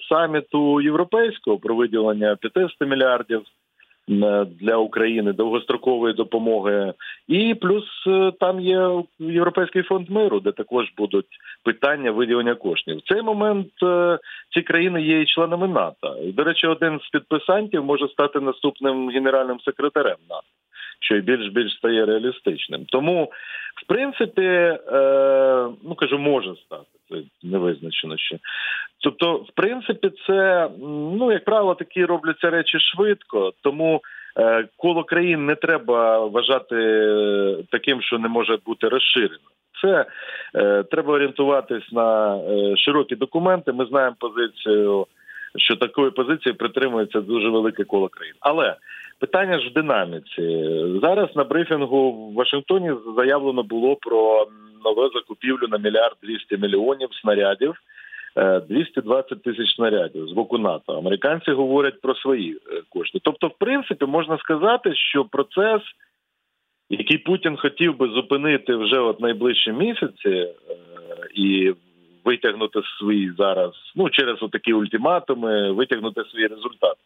саміту 0.08 0.80
європейського 0.80 1.58
про 1.58 1.74
виділення 1.74 2.36
500 2.36 2.70
мільярдів 2.80 3.42
для 4.60 4.76
України 4.76 5.32
довгострокової 5.32 6.14
допомоги, 6.14 6.94
і 7.28 7.54
плюс 7.54 7.84
е, 8.06 8.32
там 8.40 8.60
є 8.60 8.90
європейський 9.18 9.82
фонд 9.82 10.10
миру, 10.10 10.40
де 10.40 10.52
також 10.52 10.92
будуть 10.96 11.26
питання 11.64 12.10
виділення 12.10 12.54
коштів. 12.54 12.98
В 12.98 13.12
цей 13.12 13.22
момент 13.22 13.72
е, 13.82 14.18
ці 14.54 14.62
країни 14.62 15.02
є 15.02 15.20
і 15.20 15.26
членами 15.26 15.68
НАТО. 15.68 16.16
До 16.34 16.44
речі, 16.44 16.66
один 16.66 17.00
з 17.00 17.08
підписантів 17.08 17.84
може 17.84 18.08
стати 18.08 18.40
наступним 18.40 19.10
генеральним 19.10 19.60
секретарем 19.60 20.16
НАТО. 20.30 20.46
Що 21.00 21.16
й 21.16 21.20
більш 21.20 21.48
більш 21.48 21.72
стає 21.72 22.06
реалістичним, 22.06 22.84
тому 22.84 23.32
в 23.82 23.86
принципі, 23.86 24.42
е, 24.42 24.78
ну 25.82 25.94
кажу, 25.94 26.18
може 26.18 26.54
стати 26.66 26.99
не 27.42 27.58
визначено 27.58 28.16
ще. 28.16 28.38
Тобто, 29.02 29.34
в 29.34 29.50
принципі, 29.54 30.10
це 30.26 30.68
ну 31.18 31.32
як 31.32 31.44
правило, 31.44 31.74
такі 31.74 32.04
робляться 32.04 32.50
речі 32.50 32.78
швидко, 32.80 33.52
тому 33.62 34.00
е, 34.38 34.68
коло 34.76 35.04
країн 35.04 35.46
не 35.46 35.54
треба 35.54 36.26
вважати 36.26 36.76
таким, 37.70 38.02
що 38.02 38.18
не 38.18 38.28
може 38.28 38.58
бути 38.66 38.88
розширено. 38.88 39.48
Це 39.82 40.06
е, 40.54 40.82
треба 40.82 41.14
орієнтуватись 41.14 41.92
на 41.92 42.36
е, 42.36 42.76
широкі 42.76 43.16
документи. 43.16 43.72
Ми 43.72 43.86
знаємо 43.86 44.16
позицію, 44.18 45.06
що 45.56 45.76
такої 45.76 46.10
позиції 46.10 46.52
притримується 46.52 47.20
дуже 47.20 47.48
велике 47.48 47.84
коло 47.84 48.08
країн. 48.08 48.34
Але 48.40 48.76
питання 49.20 49.60
ж 49.60 49.68
в 49.68 49.72
динаміці. 49.72 50.42
Зараз 51.02 51.36
на 51.36 51.44
брифінгу 51.44 52.12
в 52.12 52.34
Вашингтоні 52.34 52.92
заявлено 53.16 53.62
було 53.62 53.96
про 53.96 54.46
нову 54.84 55.10
закупівлю 55.10 55.68
на 55.68 55.78
мільярд 55.78 56.16
200 56.22 56.56
мільйонів 56.56 57.08
снарядів. 57.22 57.74
220 58.36 59.32
е, 59.32 59.36
тисяч 59.36 59.74
снарядів 59.74 60.28
з 60.28 60.32
боку 60.32 60.58
НАТО. 60.58 60.92
Американці 60.92 61.50
говорять 61.50 62.00
про 62.00 62.14
свої 62.14 62.52
е, 62.52 62.82
кошти. 62.88 63.18
Тобто, 63.22 63.46
в 63.46 63.58
принципі, 63.58 64.04
можна 64.04 64.38
сказати, 64.38 64.94
що 64.94 65.24
процес, 65.24 65.82
який 66.90 67.18
Путін 67.18 67.56
хотів 67.56 67.96
би 67.96 68.08
зупинити 68.08 68.76
вже 68.76 68.98
от 68.98 69.20
найближчі 69.20 69.72
місяці, 69.72 70.28
е, 70.28 70.54
і 71.34 71.74
витягнути 72.24 72.80
свій 72.98 73.30
зараз, 73.38 73.72
ну 73.96 74.10
через 74.10 74.38
такі 74.52 74.72
ультиматуми, 74.72 75.72
витягнути 75.72 76.24
свій 76.24 76.46
результат. 76.46 76.96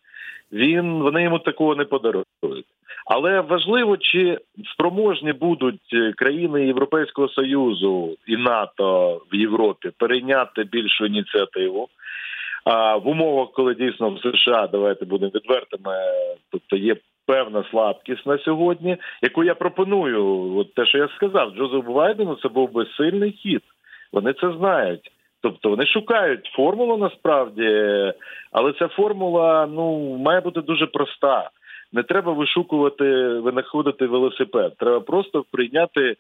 Він 0.53 1.03
вони 1.03 1.23
йому 1.23 1.39
такого 1.39 1.75
не 1.75 1.85
подарують. 1.85 2.67
Але 3.07 3.41
важливо, 3.41 3.97
чи 3.97 4.39
спроможні 4.75 5.33
будуть 5.33 6.15
країни 6.17 6.67
Європейського 6.67 7.29
союзу 7.29 8.17
і 8.27 8.37
НАТО 8.37 9.21
в 9.33 9.35
Європі 9.35 9.91
перейняти 9.99 10.65
більшу 10.65 11.07
ініціативу. 11.07 11.89
А 12.65 12.97
в 12.97 13.09
умовах, 13.09 13.49
коли 13.53 13.75
дійсно 13.75 14.11
в 14.11 14.19
США 14.21 14.69
давайте 14.73 15.05
будемо 15.05 15.33
відвертими, 15.35 15.95
тобто 16.51 16.77
є 16.77 16.97
певна 17.27 17.65
слабкість 17.71 18.27
на 18.27 18.39
сьогодні, 18.39 18.97
яку 19.23 19.45
я 19.45 19.55
пропоную, 19.55 20.57
от 20.57 20.75
те, 20.75 20.87
що 20.87 20.99
я 20.99 21.09
сказав, 21.17 21.51
Джозефу 21.51 21.93
Байдену, 21.93 22.39
це 22.43 22.49
був 22.49 22.73
би 22.73 22.87
сильний 22.97 23.33
хід. 23.33 23.63
Вони 24.15 24.33
це 24.33 24.53
знають. 24.59 25.11
Тобто 25.43 25.71
вони 25.71 25.87
шукають 25.87 26.51
формулу 26.57 26.97
насправді, 26.97 27.69
але 28.53 28.73
ця 28.79 28.89
формула 28.89 29.69
ну 29.73 30.17
має 30.17 30.41
бути 30.41 30.61
дуже 30.61 30.87
проста. 30.87 31.51
Не 31.93 32.03
треба 32.03 32.33
вишукувати, 32.33 33.05
винаходити 33.39 34.07
велосипед. 34.07 34.73
Треба 34.79 35.01
просто 35.01 35.45
прийняти, 35.51 36.17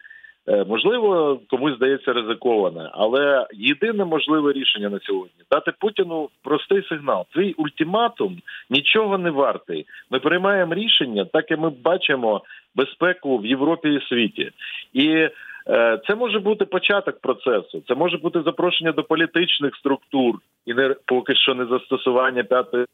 е, 0.48 0.64
можливо, 0.64 1.40
комусь 1.50 1.76
здається 1.76 2.12
ризиковане, 2.12 2.90
але 2.92 3.46
єдине 3.52 4.04
можливе 4.04 4.52
рішення 4.52 4.88
на 4.88 5.00
сьогодні 5.00 5.44
дати 5.50 5.72
Путіну 5.80 6.28
простий 6.42 6.82
сигнал. 6.88 7.26
Твій 7.34 7.52
ультиматум 7.52 8.38
нічого 8.70 9.18
не 9.18 9.30
вартий. 9.30 9.86
Ми 10.10 10.18
приймаємо 10.18 10.74
рішення, 10.74 11.24
так 11.24 11.50
і 11.50 11.56
ми 11.56 11.70
бачимо 11.70 12.42
безпеку 12.74 13.38
в 13.38 13.46
Європі 13.46 13.88
і 13.88 14.08
світі 14.08 14.50
і. 14.92 15.28
Е, 15.68 16.00
це 16.06 16.14
може 16.14 16.38
бути 16.38 16.64
початок 16.64 17.20
процесу, 17.20 17.82
це 17.88 17.94
може 17.94 18.16
бути 18.16 18.42
запрошення 18.42 18.92
до 18.92 19.02
політичних 19.02 19.76
структур 19.76 20.34
і 20.66 20.74
не 20.74 20.94
поки 21.06 21.34
що 21.34 21.54
не 21.54 21.66
застосування 21.66 22.44
п'ятої 22.44 22.86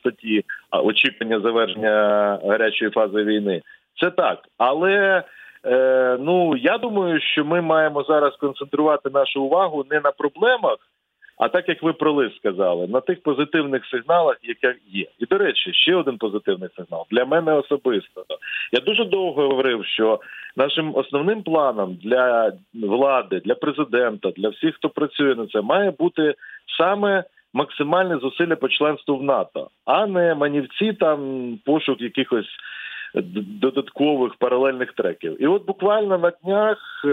статті, 0.00 0.44
а 0.70 0.80
очікування 0.80 1.40
завершення 1.40 1.90
гарячої 2.44 2.90
фази 2.90 3.24
війни. 3.24 3.62
Це 4.00 4.10
так, 4.10 4.38
але 4.58 5.24
е, 5.64 6.16
ну 6.20 6.56
я 6.56 6.78
думаю, 6.78 7.20
що 7.20 7.44
ми 7.44 7.60
маємо 7.60 8.02
зараз 8.02 8.36
концентрувати 8.36 9.10
нашу 9.10 9.42
увагу 9.42 9.84
не 9.90 10.00
на 10.00 10.10
проблемах. 10.10 10.76
А 11.38 11.48
так 11.48 11.68
як 11.68 11.82
ви 11.82 11.92
про 11.92 12.12
лист 12.12 12.36
сказали, 12.36 12.86
на 12.86 13.00
тих 13.00 13.22
позитивних 13.22 13.86
сигналах, 13.86 14.36
які 14.42 14.78
є, 14.86 15.06
і 15.18 15.26
до 15.26 15.38
речі, 15.38 15.72
ще 15.72 15.94
один 15.94 16.18
позитивний 16.18 16.68
сигнал 16.76 17.06
для 17.10 17.24
мене 17.24 17.52
особисто. 17.52 18.24
Я 18.72 18.80
дуже 18.80 19.04
довго 19.04 19.48
говорив, 19.48 19.84
що 19.84 20.20
нашим 20.56 20.96
основним 20.96 21.42
планом 21.42 21.98
для 22.02 22.52
влади, 22.74 23.40
для 23.44 23.54
президента, 23.54 24.30
для 24.30 24.48
всіх, 24.48 24.74
хто 24.74 24.88
працює 24.88 25.34
на 25.34 25.46
це, 25.46 25.60
має 25.60 25.90
бути 25.90 26.34
саме 26.78 27.24
максимальне 27.54 28.18
зусилля 28.18 28.56
по 28.56 28.68
членству 28.68 29.16
в 29.16 29.22
НАТО, 29.22 29.68
а 29.84 30.06
не 30.06 30.34
манівці 30.34 30.92
там 30.92 31.18
пошук 31.64 32.00
якихось 32.00 32.48
додаткових 33.60 34.34
паралельних 34.34 34.92
треків. 34.92 35.42
І 35.42 35.46
от 35.46 35.66
буквально 35.66 36.18
на 36.18 36.32
днях. 36.44 37.04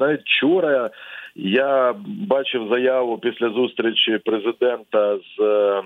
Навіть 0.00 0.20
вчора 0.20 0.90
я 1.34 1.94
бачив 2.06 2.68
заяву 2.72 3.18
після 3.18 3.50
зустрічі 3.50 4.18
президента 4.24 5.16
з 5.16 5.42
е, 5.42 5.82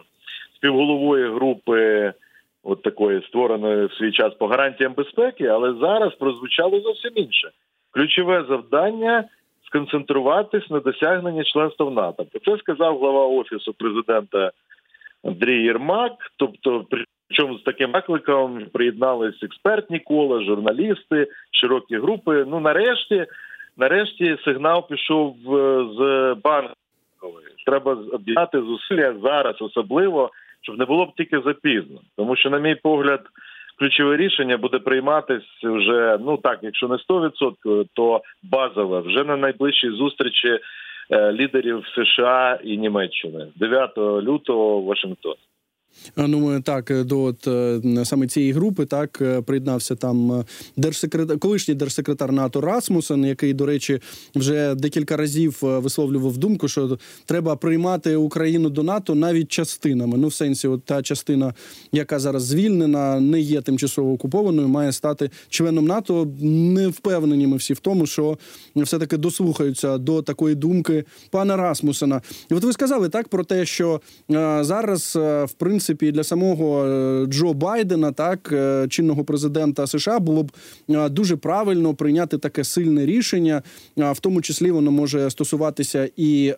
співголовою 0.57 1.35
групи, 1.35 2.13
от 2.63 2.83
такої 2.83 3.23
створеної 3.23 3.87
в 3.87 3.93
свій 3.93 4.13
час 4.13 4.35
по 4.35 4.47
гарантіям 4.47 4.95
безпеки, 4.95 5.47
але 5.47 5.75
зараз 5.81 6.15
прозвучало 6.15 6.81
зовсім 6.81 7.11
інше. 7.15 7.51
Ключове 7.91 8.45
завдання 8.49 9.25
сконцентруватись 9.67 10.71
на 10.71 10.81
досягненні 10.81 11.45
членства 11.45 11.87
в 11.87 11.95
НАТО. 11.95 12.25
Про 12.33 12.41
це 12.41 12.63
сказав 12.63 12.99
глава 12.99 13.27
офісу 13.27 13.73
президента 13.73 14.53
Андрій 15.25 15.63
Єрмак. 15.63 16.13
Тобто, 16.37 16.87
причому 17.29 17.59
з 17.59 17.63
таким 17.63 17.93
викликом 17.93 18.67
приєднались 18.73 19.43
експертні 19.43 19.99
кола, 19.99 20.45
журналісти, 20.45 21.27
широкі 21.51 21.97
групи. 21.97 22.45
Ну 22.49 22.61
нарешті. 22.61 23.27
Нарешті 23.77 24.37
сигнал 24.45 24.89
пішов 24.89 25.37
е, 25.55 25.87
з 25.99 26.01
банкової. 26.45 27.47
Треба 27.67 27.93
об'єднати 28.13 28.61
зусилля 28.61 29.15
зараз, 29.23 29.63
особливо, 29.63 30.31
щоб 30.63 30.79
не 30.79 30.85
було 30.85 31.07
б 31.07 31.13
тільки 31.17 31.41
запізно. 31.41 32.01
Тому 32.17 32.37
що, 32.37 32.51
на 32.51 32.59
мій 32.59 32.75
погляд, 32.75 33.21
ключове 33.79 34.17
рішення 34.17 34.57
буде 34.57 34.79
прийматись 34.79 35.63
вже 35.63 36.19
ну 36.21 36.37
так, 36.37 36.59
якщо 36.63 36.89
не 36.89 36.97
100%, 36.97 37.87
то 37.95 38.23
базове 38.43 39.01
вже 39.01 39.25
на 39.25 39.37
найближчій 39.37 39.91
зустрічі 39.91 40.59
е, 41.11 41.33
лідерів 41.33 41.85
США 41.95 42.59
і 42.65 42.77
Німеччини 42.77 43.47
9 43.57 43.99
лютого 43.99 44.81
в 44.81 44.85
Вашингтоні. 44.85 45.37
Ну 46.17 46.61
так 46.61 46.91
е, 46.91 47.05
до 47.05 47.23
от, 47.23 47.47
е, 47.47 47.81
саме 48.05 48.27
цієї 48.27 48.53
групи 48.53 48.87
так 48.87 49.19
е, 49.21 49.41
приєднався 49.41 49.95
там 49.95 50.45
держсекретар, 50.77 51.39
колишній 51.39 51.75
держсекретар 51.75 52.33
НАТО 52.33 52.61
Расмусен, 52.61 53.25
який, 53.25 53.55
до 53.55 53.67
речі, 53.67 54.01
вже 54.35 54.75
декілька 54.75 55.17
разів 55.17 55.59
висловлював 55.61 56.37
думку, 56.37 56.69
що 56.69 56.99
треба 57.27 57.57
приймати 57.57 58.17
Україну 58.17 58.71
до 58.71 58.83
НАТО 58.83 59.15
навіть 59.15 59.49
частинами. 59.49 60.19
Ну, 60.19 60.29
в 60.29 60.35
сенсі, 60.35 60.69
от 60.69 60.85
та 60.85 61.03
частина, 61.03 61.55
яка 61.93 62.19
зараз 62.19 62.43
звільнена, 62.43 63.21
не 63.21 63.41
є 63.41 63.61
тимчасово 63.61 64.13
окупованою, 64.13 64.69
має 64.69 64.93
стати 64.93 65.31
членом 65.49 65.87
НАТО. 65.87 66.29
Не 66.41 66.89
впевнені 66.89 67.47
ми 67.47 67.57
всі 67.57 67.75
в 67.75 67.79
тому, 67.79 68.07
що 68.07 68.39
все 68.77 68.99
таки 68.99 69.17
дослухаються 69.17 69.99
до 69.99 70.23
такої 70.23 70.55
думки 70.55 71.05
пана 71.31 71.57
Расмусена. 71.57 72.21
І 72.51 72.55
от 72.55 72.65
ви 72.65 72.73
сказали 72.73 73.09
так 73.09 73.29
про 73.29 73.45
те, 73.45 73.67
що 73.67 74.01
зараз 74.61 75.17
в 75.17 75.53
принципі 75.59 75.84
принципі 75.85 76.13
для 76.13 76.25
самого 76.25 76.87
е, 76.87 77.27
Джо 77.27 77.53
Байдена, 77.53 78.13
так 78.13 78.51
е, 78.53 78.87
чинного 78.89 79.25
президента 79.25 79.87
США, 79.87 80.19
було 80.19 80.43
б 80.43 80.53
е, 80.91 81.09
дуже 81.09 81.37
правильно 81.37 81.95
прийняти 81.95 82.39
таке 82.39 82.65
сильне 82.65 83.07
рішення. 83.07 83.63
В 83.97 84.21
тому 84.21 84.43
числі 84.43 84.71
воно 84.71 84.91
може 84.91 85.31
стосуватися 85.31 86.09
і 86.17 86.55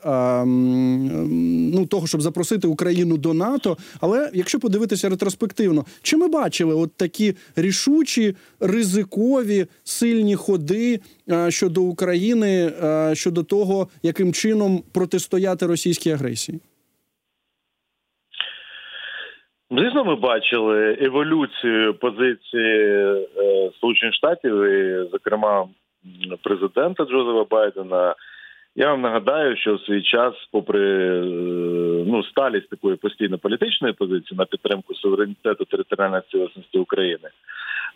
ну 1.74 1.86
того, 1.86 2.06
щоб 2.06 2.22
запросити 2.22 2.68
Україну 2.68 3.16
до 3.16 3.34
НАТО. 3.34 3.76
Але 4.00 4.30
якщо 4.34 4.60
подивитися 4.60 5.08
ретроспективно, 5.08 5.84
чи 6.02 6.16
ми 6.16 6.28
бачили 6.28 6.74
от 6.74 6.92
такі 6.96 7.34
рішучі 7.56 8.34
ризикові 8.60 9.66
сильні 9.84 10.36
ходи 10.36 11.00
щодо 11.48 11.82
України 11.82 12.72
щодо 13.12 13.42
того, 13.42 13.88
яким 14.02 14.32
чином 14.32 14.82
протистояти 14.92 15.66
російській 15.66 16.10
агресії? 16.10 16.60
Звісно, 19.70 20.04
ми 20.04 20.14
бачили 20.14 20.98
еволюцію 21.00 21.94
позиції 21.94 22.86
е, 22.86 23.70
Сполучених 23.76 24.14
Штатів, 24.14 24.64
і, 24.64 25.08
зокрема, 25.12 25.68
президента 26.42 27.04
Джозефа 27.04 27.44
Байдена. 27.50 28.14
Я 28.76 28.90
вам 28.90 29.00
нагадаю, 29.00 29.56
що 29.56 29.74
в 29.74 29.80
свій 29.80 30.02
час, 30.02 30.34
попри 30.52 30.80
е, 30.80 31.22
ну 32.06 32.22
сталість 32.22 32.68
такої 32.68 32.96
постійно 32.96 33.38
політичної 33.38 33.94
позиції 33.94 34.38
на 34.38 34.44
підтримку 34.44 34.94
суверенітету 34.94 35.64
територіальної 35.64 36.22
цілісності 36.30 36.78
України, 36.78 37.28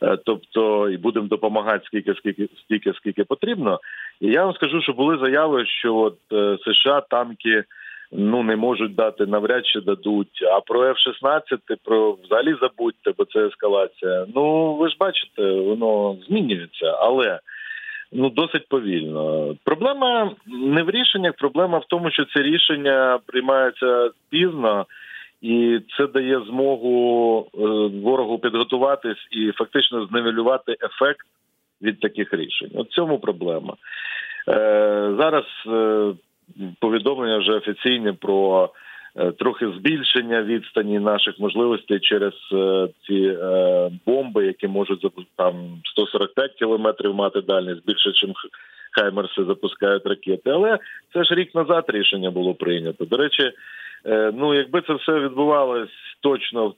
е, 0.02 0.18
тобто 0.24 0.90
і 0.90 0.96
будемо 0.96 1.26
допомагати 1.28 1.84
скільки, 1.86 2.14
скільки 2.14 2.48
стільки, 2.64 2.92
скільки 2.92 3.24
потрібно. 3.24 3.80
І 4.20 4.26
я 4.26 4.44
вам 4.44 4.54
скажу, 4.54 4.82
що 4.82 4.92
були 4.92 5.18
заяви, 5.18 5.66
що 5.66 5.96
от 5.96 6.18
США 6.64 7.00
танки 7.00 7.64
ну 8.12 8.42
не 8.42 8.56
можуть 8.56 8.94
дати, 8.94 9.26
навряд 9.26 9.66
чи 9.66 9.80
дадуть. 9.80 10.42
А 10.52 10.60
про 10.60 10.88
F-16, 10.88 11.42
про 11.84 12.16
взагалі 12.24 12.56
забудьте, 12.60 13.12
бо 13.18 13.24
це 13.24 13.46
ескалація. 13.46 14.26
Ну 14.34 14.74
ви 14.74 14.88
ж 14.88 14.96
бачите, 15.00 15.52
воно 15.52 16.16
змінюється, 16.28 16.86
але. 16.86 17.40
Ну, 18.12 18.30
досить 18.30 18.68
повільно. 18.68 19.54
Проблема 19.64 20.30
не 20.46 20.82
в 20.82 20.90
рішеннях, 20.90 21.34
проблема 21.38 21.78
в 21.78 21.84
тому, 21.88 22.10
що 22.10 22.24
це 22.24 22.42
рішення 22.42 23.18
приймається 23.26 24.10
пізно, 24.30 24.86
і 25.42 25.80
це 25.96 26.06
дає 26.06 26.40
змогу 26.46 27.46
е, 27.54 27.58
ворогу 28.02 28.38
підготуватись 28.38 29.26
і 29.30 29.52
фактично 29.52 30.06
зневелювати 30.06 30.72
ефект 30.72 31.26
від 31.82 32.00
таких 32.00 32.34
рішень. 32.34 32.70
От 32.74 32.90
цьому 32.90 33.18
проблема. 33.18 33.74
Е, 34.48 35.14
Зараз 35.18 35.44
е, 35.66 36.12
повідомлення 36.80 37.38
вже 37.38 37.52
офіційне 37.52 38.12
про 38.12 38.70
Е, 39.16 39.32
трохи 39.32 39.72
збільшення 39.78 40.42
відстані 40.42 40.98
наших 40.98 41.38
можливостей 41.38 42.00
через 42.00 42.32
е, 42.52 42.88
ці 43.06 43.38
е, 43.42 43.90
бомби, 44.06 44.46
які 44.46 44.68
можуть 44.68 45.06
там 45.36 45.54
145 45.84 46.52
кілометрів 46.52 47.14
мати 47.14 47.40
дальність 47.40 47.86
більше, 47.86 48.26
ніж 48.26 48.36
Хаймерси 48.92 49.44
запускають 49.44 50.06
ракети. 50.06 50.50
Але 50.50 50.78
це 51.12 51.24
ж 51.24 51.34
рік 51.34 51.54
назад 51.54 51.84
рішення 51.88 52.30
було 52.30 52.54
прийнято. 52.54 53.04
До 53.04 53.16
речі, 53.16 53.52
ну 54.34 54.54
якби 54.54 54.82
це 54.86 54.94
все 54.94 55.12
відбувалось 55.12 55.90
точно 56.20 56.74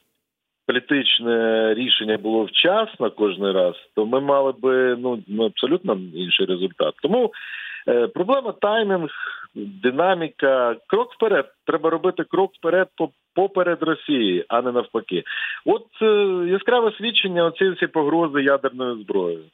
політичне 0.67 1.75
рішення 1.75 2.19
було 2.19 2.45
вчасно 2.45 3.11
кожен 3.11 3.53
раз, 3.53 3.75
то 3.95 4.07
ми 4.07 4.21
мали 4.21 4.53
би 4.59 4.97
ну 4.99 5.45
абсолютно 5.47 5.99
інший 6.15 6.47
результат. 6.47 6.95
Тому 7.03 7.33
проблема 8.15 8.53
таймінг, 8.53 9.11
динаміка, 9.55 10.77
крок 10.87 11.13
вперед. 11.15 11.53
Треба 11.67 11.91
робити 11.91 12.25
крок 12.25 12.53
вперед 12.55 12.89
поперед 13.35 13.79
Росії, 13.81 14.45
а 14.49 14.63
не 14.63 14.73
навпаки. 14.73 15.23
От 15.65 15.87
е, 16.03 16.07
яскраве 16.49 16.93
свідчення 16.99 17.45
оці 17.45 17.71
всі 17.71 17.87
погрози 17.87 18.43
ядерною 18.43 18.97
зброєю. 18.97 19.45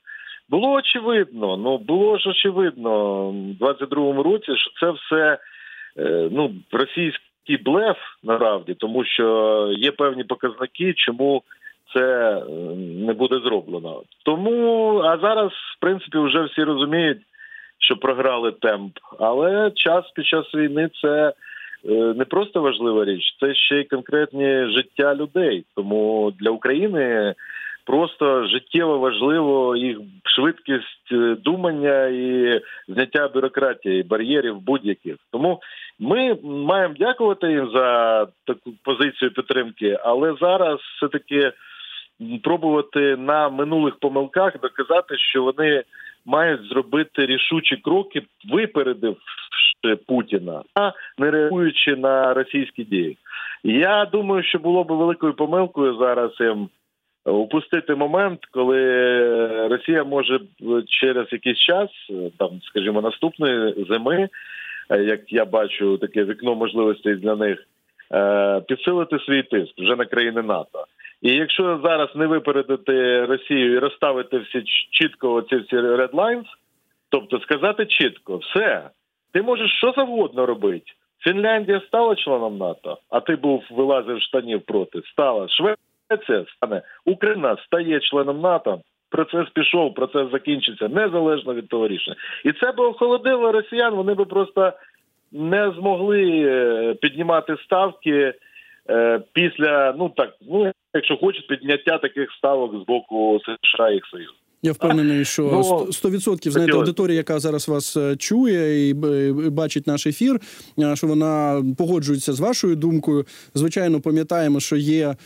Було 0.48 0.70
очевидно, 0.70 1.56
ну 1.56 1.78
було 1.78 2.18
ж 2.18 2.30
очевидно 2.30 3.26
в 3.30 3.64
22-му 3.64 4.22
році, 4.22 4.56
що 4.56 4.70
це 4.80 4.90
все 4.90 5.38
е, 5.98 6.28
ну 6.32 6.54
російський 6.72 7.56
блеф 7.64 7.96
насправді, 8.22 8.74
тому 8.74 9.04
що 9.04 9.68
є 9.76 9.90
певні 9.90 10.24
показники, 10.24 10.94
чому 10.96 11.42
це 11.94 12.32
не 12.76 13.12
буде 13.12 13.38
зроблено. 13.38 14.02
Тому 14.24 14.98
а 14.98 15.18
зараз, 15.18 15.50
в 15.50 15.80
принципі, 15.80 16.18
вже 16.18 16.42
всі 16.42 16.62
розуміють, 16.62 17.18
що 17.78 17.96
програли 17.96 18.52
темп, 18.52 18.92
але 19.18 19.70
час 19.70 20.04
під 20.14 20.26
час 20.26 20.54
війни 20.54 20.90
це 21.02 21.32
е, 21.88 21.92
не 21.92 22.24
просто 22.24 22.60
важлива 22.60 23.04
річ, 23.04 23.36
це 23.40 23.54
ще 23.54 23.80
й 23.80 23.84
конкретні 23.84 24.66
життя 24.66 25.14
людей. 25.14 25.64
Тому 25.74 26.32
для 26.40 26.50
України 26.50 27.34
просто 27.88 28.46
життєво 28.46 28.98
важливо 28.98 29.76
їх 29.76 29.98
швидкість 30.24 31.12
е, 31.12 31.36
думання 31.44 32.06
і 32.06 32.60
зняття 32.88 33.28
бюрократії, 33.28 34.02
бар'єрів 34.02 34.60
будь-яких. 34.60 35.16
Тому 35.32 35.60
ми 35.98 36.36
маємо 36.42 36.94
дякувати 36.98 37.46
їм 37.46 37.70
за 37.74 38.26
таку 38.46 38.72
позицію 38.84 39.30
підтримки, 39.30 39.98
але 40.04 40.34
зараз 40.40 40.78
все 40.80 41.08
таки 41.08 41.52
пробувати 42.42 43.16
на 43.16 43.48
минулих 43.48 43.96
помилках 44.00 44.60
доказати, 44.60 45.18
що 45.18 45.42
вони 45.42 45.82
мають 46.28 46.62
зробити 46.62 47.26
рішучі 47.26 47.76
кроки, 47.76 48.22
випередив 48.52 49.16
Путіна, 50.06 50.62
не 51.18 51.30
реагуючи 51.30 51.96
на 51.96 52.34
російські 52.34 52.84
дії. 52.84 53.16
Я 53.64 54.08
думаю, 54.12 54.42
що 54.42 54.58
було 54.58 54.84
б 54.84 54.92
великою 54.92 55.34
помилкою 55.34 55.96
зараз 55.96 56.30
їм 56.40 56.68
упустити 57.24 57.94
момент, 57.94 58.40
коли 58.50 58.78
Росія 59.68 60.04
може 60.04 60.40
через 60.86 61.26
якийсь 61.32 61.58
час, 61.58 61.90
там, 62.38 62.50
скажімо, 62.62 63.00
наступної 63.00 63.86
зими, 63.88 64.28
як 64.90 65.32
я 65.32 65.44
бачу, 65.44 65.98
таке 65.98 66.24
вікно 66.24 66.54
можливостей 66.54 67.14
для 67.14 67.36
них. 67.36 67.64
Е, 68.14 68.60
підсилити 68.60 69.18
свій 69.18 69.42
тиск 69.42 69.78
вже 69.78 69.96
на 69.96 70.04
країни 70.04 70.42
НАТО. 70.42 70.84
І 71.22 71.32
якщо 71.32 71.80
зараз 71.84 72.08
не 72.14 72.26
випередити 72.26 73.24
Росію 73.24 73.72
і 73.72 73.78
розставити 73.78 74.38
всі 74.38 74.62
чітко 74.90 75.32
оці 75.32 75.56
всі 75.56 75.76
lines, 75.76 76.46
тобто 77.08 77.40
сказати 77.40 77.86
чітко, 77.86 78.36
все, 78.36 78.90
ти 79.32 79.42
можеш 79.42 79.70
що 79.76 79.92
завгодно 79.96 80.46
робити. 80.46 80.92
Фінляндія 81.18 81.80
стала 81.80 82.14
членом 82.16 82.58
НАТО, 82.58 82.98
а 83.10 83.20
ти 83.20 83.36
був 83.36 83.64
вилазив 83.70 84.20
штанів 84.20 84.62
проти. 84.62 85.02
Стала 85.12 85.48
Швеція 85.48 86.44
стане 86.56 86.82
Україна 87.04 87.56
стає 87.66 88.00
членом 88.00 88.40
НАТО. 88.40 88.80
Процес 89.10 89.48
пішов, 89.54 89.94
процес 89.94 90.30
закінчиться 90.32 90.88
незалежно 90.88 91.54
від 91.54 91.68
того 91.68 91.88
рішення, 91.88 92.16
і 92.44 92.52
це 92.52 92.72
би 92.72 92.84
охолодило 92.84 93.52
росіян. 93.52 93.94
Вони 93.94 94.14
би 94.14 94.24
просто 94.24 94.72
не 95.32 95.70
змогли 95.70 96.42
е, 96.46 96.94
піднімати 96.94 97.56
ставки 97.64 98.34
е, 98.90 99.20
після 99.32 99.94
ну 99.98 100.08
так, 100.08 100.34
ну 100.50 100.72
якщо 100.94 101.16
хочуть, 101.16 101.46
підняття 101.46 101.98
таких 101.98 102.32
ставок 102.32 102.82
з 102.82 102.86
боку 102.86 103.40
США 103.62 103.90
і 103.90 103.94
їх 103.94 104.06
Союзу. 104.06 104.34
Я 104.62 104.72
впевнений, 104.72 105.24
що 105.24 105.42
ну, 105.42 105.86
100% 106.10 106.50
знаєте, 106.50 106.72
аудиторія, 106.72 107.16
яка 107.16 107.40
зараз 107.40 107.68
вас 107.68 107.96
е, 107.96 108.16
чує 108.16 108.88
і 108.88 108.94
бачить 109.50 109.86
наш 109.86 110.06
ефір, 110.06 110.40
е, 110.78 110.96
що 110.96 111.06
вона 111.06 111.64
погоджується 111.76 112.32
з 112.32 112.40
вашою 112.40 112.76
думкою. 112.76 113.26
Звичайно, 113.54 114.00
пам'ятаємо, 114.00 114.60
що 114.60 114.76
є 114.76 115.16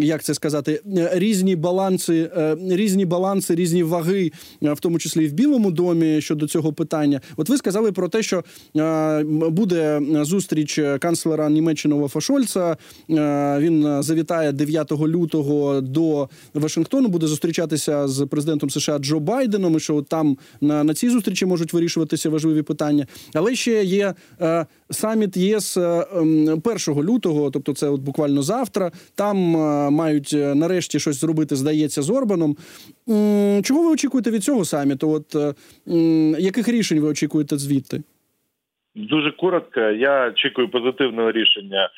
як 0.00 0.22
це 0.22 0.34
сказати, 0.34 0.80
е, 0.96 1.10
різні 1.12 1.56
баланси, 1.56 2.30
різні 2.70 3.06
баланси, 3.06 3.54
різні 3.54 3.82
ваги, 3.82 4.30
в 4.62 4.80
тому 4.80 4.98
числі 4.98 5.24
і 5.24 5.28
в 5.28 5.32
Білому 5.32 5.70
домі 5.70 6.20
щодо 6.20 6.46
цього 6.46 6.72
питання. 6.72 7.20
От 7.36 7.48
ви 7.48 7.56
сказали 7.56 7.92
про 7.92 8.08
те, 8.08 8.22
що 8.22 8.44
буде 9.50 10.00
зустріч 10.22 10.80
канцлера 11.00 11.50
Німеччини 11.50 11.94
Олафа 11.94 12.20
Шольца. 12.20 12.76
Він 13.58 14.02
завітає 14.02 14.52
9 14.52 14.92
лютого 14.92 15.80
до 15.80 16.28
Вашингтону, 16.54 17.08
буде 17.08 17.26
зустрічатися 17.26 18.08
з 18.08 18.26
президентом 18.26 18.63
президентом 18.64 18.70
США 18.70 18.98
Джо 18.98 19.20
Байденом, 19.20 19.76
і 19.76 19.80
що 19.80 20.02
там 20.02 20.36
на 20.60 20.84
на 20.84 20.94
цій 20.94 21.08
зустрічі 21.08 21.46
можуть 21.46 21.72
вирішуватися 21.72 22.30
важливі 22.30 22.62
питання. 22.62 23.06
Але 23.34 23.54
ще 23.54 23.84
є 23.84 24.14
е, 24.40 24.66
саміт 24.90 25.36
ЄС 25.36 25.76
е, 25.76 26.04
1 26.12 26.60
ем, 26.88 27.02
лютого, 27.02 27.50
тобто 27.50 27.72
це 27.72 27.88
от 27.88 28.00
буквально 28.00 28.42
завтра. 28.42 28.90
Там 29.16 29.56
е, 29.56 29.90
мають 29.90 30.32
е, 30.34 30.54
нарешті 30.54 31.00
щось 31.00 31.20
зробити, 31.20 31.56
здається, 31.56 32.02
з 32.02 32.10
Орбаном. 32.10 32.56
Чого 33.62 33.82
ви 33.82 33.92
очікуєте 33.92 34.30
від 34.30 34.44
цього 34.44 34.64
саміту? 34.64 35.10
От 35.10 35.34
е, 35.34 35.54
яких 36.40 36.68
рішень 36.68 37.00
ви 37.00 37.08
очікуєте 37.08 37.56
звідти? 37.56 38.02
Дуже 38.94 39.30
коротко. 39.30 39.80
Я 39.80 40.28
очікую 40.28 40.68
позитивного 40.68 41.32
рішення. 41.32 41.90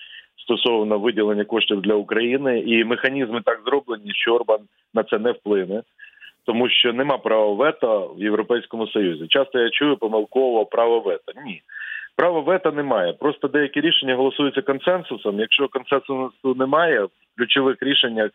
Стосовно 0.45 0.99
виділення 0.99 1.45
коштів 1.45 1.81
для 1.81 1.95
України 1.95 2.61
і 2.61 2.85
механізми 2.85 3.43
так 3.45 3.61
зроблені, 3.67 4.11
що 4.15 4.35
Орбан 4.35 4.61
на 4.95 5.03
це 5.03 5.19
не 5.19 5.33
вплине 5.33 5.83
тому 6.47 6.69
що 6.69 6.93
нема 6.93 7.19
права 7.19 7.53
вето 7.53 8.15
в 8.19 8.23
Європейському 8.23 8.87
Союзі. 8.87 9.27
Часто 9.29 9.59
я 9.59 9.71
чую 9.71 9.97
помилково 9.97 10.67
право 10.67 11.01
вето. 11.01 11.33
Ні. 11.47 11.63
Право 12.17 12.41
вето 12.41 12.73
немає. 12.73 13.13
Просто 13.13 13.49
деякі 13.49 13.81
рішення 13.81 14.15
голосуються 14.15 14.63
консенсусом. 14.63 15.41
Якщо 15.41 15.69
консенсусу 15.69 16.55
немає, 16.55 17.05
в 17.05 17.11
ключових 17.37 17.77
рішеннях 17.81 18.31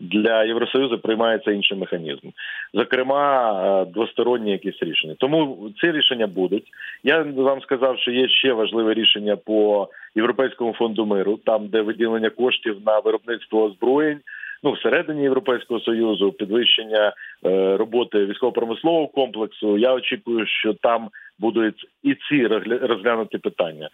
для 0.00 0.44
Євросоюзу 0.44 0.98
приймається 0.98 1.50
інший 1.50 1.78
механізм, 1.78 2.28
зокрема 2.74 3.52
е, 3.52 3.84
двосторонні 3.84 4.50
якісь 4.50 4.82
рішення. 4.82 5.14
Тому 5.18 5.70
ці 5.80 5.92
рішення 5.92 6.26
будуть. 6.26 6.66
Я 7.04 7.22
вам 7.22 7.60
сказав, 7.60 7.98
що 7.98 8.10
є 8.10 8.28
ще 8.28 8.52
важливе 8.52 8.94
рішення 8.94 9.36
по 9.36 9.88
європейському 10.14 10.72
фонду 10.72 11.06
миру, 11.06 11.38
там 11.46 11.68
де 11.68 11.80
виділення 11.80 12.30
коштів 12.30 12.76
на 12.86 12.98
виробництво 12.98 13.64
озброєнь 13.64 14.20
ну 14.62 14.72
всередині 14.72 15.22
європейського 15.22 15.80
союзу, 15.80 16.32
підвищення 16.32 17.12
е, 17.46 17.76
роботи 17.76 18.26
військово-промислового 18.26 19.08
комплексу. 19.08 19.78
Я 19.78 19.94
очікую, 19.94 20.46
що 20.46 20.74
там 20.74 21.08
будуть 21.38 21.86
і 22.02 22.14
ці 22.14 22.46
розглянуті 22.82 23.38
питання. 23.38 23.88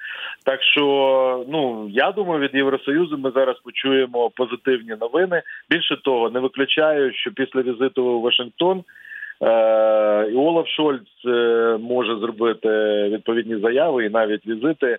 Так 0.44 0.62
що, 0.62 1.44
ну 1.48 1.88
я 1.90 2.12
думаю, 2.12 2.40
від 2.40 2.54
Євросоюзу 2.54 3.18
ми 3.18 3.30
зараз 3.30 3.56
почуємо 3.64 4.30
позитивні 4.30 4.94
новини. 5.00 5.42
Більше 5.70 5.96
того, 6.04 6.30
не 6.30 6.40
виключаю, 6.40 7.12
що 7.14 7.30
після 7.30 7.62
візиту 7.62 8.04
у 8.04 8.20
Вашингтон. 8.20 8.84
Е, 9.42 10.28
і 10.30 10.34
Олаф 10.34 10.68
Шольц 10.68 11.08
е, 11.26 11.76
може 11.80 12.18
зробити 12.18 12.68
відповідні 13.08 13.56
заяви 13.56 14.04
і 14.04 14.10
навіть 14.10 14.46
візити 14.46 14.98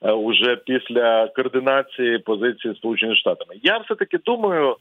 уже 0.00 0.56
після 0.56 1.28
координації 1.28 2.18
позиції 2.18 2.74
Сполучених 2.74 3.16
Штатами. 3.16 3.54
Я 3.62 3.78
все 3.78 3.94
таки 3.94 4.18
думаю, 4.18 4.76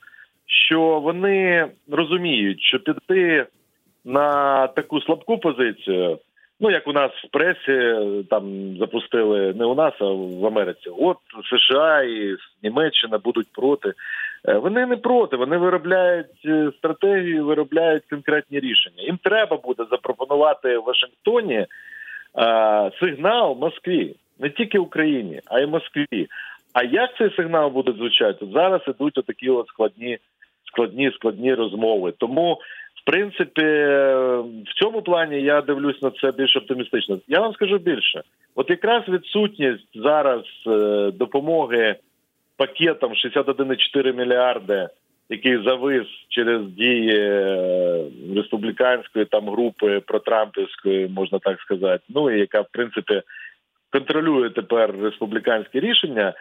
що 0.54 1.00
вони 1.00 1.68
розуміють, 1.92 2.62
що 2.62 2.80
піти 2.80 3.46
на 4.06 4.68
таку 4.68 5.02
слабку 5.02 5.38
позицію, 5.38 6.20
ну 6.60 6.72
як 6.72 6.88
у 6.88 6.94
нас 6.94 7.12
в 7.12 7.30
пресі 7.32 7.96
там 8.30 8.76
запустили 8.78 9.54
не 9.54 9.66
у 9.66 9.76
нас, 9.76 9.94
а 10.00 10.06
в 10.06 10.46
Америці. 10.46 10.90
От 11.00 11.18
США 11.50 12.02
і 12.02 12.36
Німеччина 12.64 13.18
будуть 13.18 13.48
проти. 13.54 13.94
Е, 14.48 14.54
вони 14.54 14.86
не 14.86 14.98
проти, 14.98 15.36
вони 15.36 15.58
виробляють 15.58 16.46
е, 16.46 16.72
стратегію, 16.78 17.46
виробляють 17.46 18.04
конкретні 18.10 18.60
рішення. 18.60 19.04
Їм 19.04 19.20
треба 19.24 19.58
буде 19.58 19.86
запропонувати 19.92 20.78
Вашингтоні 20.78 21.66
а, 22.34 22.88
е, 22.88 22.92
сигнал 23.00 23.58
Москві, 23.60 24.16
не 24.40 24.50
тільки 24.50 24.80
Україні, 24.80 25.42
а 25.46 25.60
й 25.60 25.66
Москві. 25.66 26.28
А 26.74 26.84
як 26.84 27.18
цей 27.18 27.36
сигнал 27.36 27.70
буде 27.70 27.92
звучати? 27.92 28.46
Зараз 28.54 28.82
ідуть 28.88 29.18
отакі 29.18 29.50
от 29.50 29.68
складні 29.68 30.18
складні 30.74 31.12
складні 31.12 31.54
розмови. 31.54 32.14
Тому 32.18 32.58
в 33.04 33.06
принципі, 33.06 33.66
в 34.66 34.74
цьому 34.80 35.02
плані 35.02 35.42
я 35.42 35.62
дивлюсь 35.62 36.02
на 36.02 36.12
це 36.12 36.32
більш 36.32 36.58
оптимістично. 36.58 37.20
Я 37.28 37.40
вам 37.40 37.54
скажу 37.54 37.78
більше: 37.78 38.22
от 38.56 38.70
якраз 38.70 39.04
відсутність 39.08 39.88
зараз 39.96 40.42
е, 40.68 41.12
допомоги 41.12 41.96
пакетом 42.58 43.14
61,4 43.14 44.14
мільярди, 44.14 44.88
який 45.30 45.64
завис 45.64 46.08
через 46.30 46.68
дії 46.68 47.12
е, 47.16 48.06
республіканської 48.36 49.26
там 49.26 49.50
групи 49.50 50.00
протрампівської, 50.00 51.08
можна 51.08 51.40
так 51.40 51.60
сказати, 51.60 52.04
ну 52.10 52.32
і 52.32 52.40
яка 52.40 52.62
в 52.62 52.68
принципі 52.72 53.22
контролює 53.92 54.50
тепер 54.50 54.96
республіканське 55.02 55.80
рішення. 55.80 56.34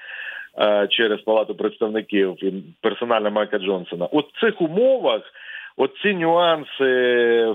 Е, 0.59 0.89
Через 0.91 1.21
палату 1.21 1.55
представників 1.55 2.45
і 2.45 2.53
персонально 2.81 3.31
Майка 3.31 3.59
Джонсона, 3.59 4.09
в 4.13 4.41
цих 4.41 4.61
умовах 4.61 5.23
оці 5.77 6.15
нюанси 6.15 7.55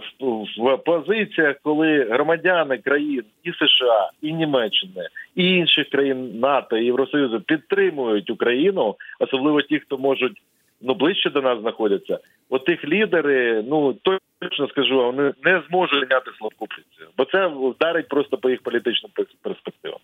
в 0.58 0.78
позиціях, 0.86 1.56
коли 1.64 2.04
громадяни 2.04 2.78
країн 2.78 3.24
і 3.44 3.52
США, 3.52 4.10
і 4.22 4.34
Німеччини, 4.34 5.08
і 5.36 5.50
інших 5.50 5.90
країн 5.90 6.40
НАТО 6.40 6.78
і 6.78 6.86
Євросоюзу 6.86 7.42
підтримують 7.42 8.30
Україну, 8.30 8.96
особливо 9.20 9.62
ті, 9.62 9.80
хто 9.80 9.98
можуть 9.98 10.42
ну 10.82 10.96
ближче 10.96 11.30
до 11.30 11.42
нас 11.42 11.62
знаходяться. 11.62 12.20
От 12.50 12.66
тих 12.66 12.86
лідери, 12.86 13.64
ну 13.68 13.96
точно 14.40 14.68
скажу, 14.68 14.96
вони 14.96 15.34
не 15.44 15.62
зможуть 15.70 16.00
зайняти 16.00 16.32
слабку 16.40 16.68
позицію, 16.68 17.08
бо 17.18 17.26
це 17.26 17.48
вдарить 17.48 18.08
просто 18.08 18.38
по 18.38 18.50
їх 18.50 18.62
політичним 18.62 19.12
перспективам. 19.42 20.00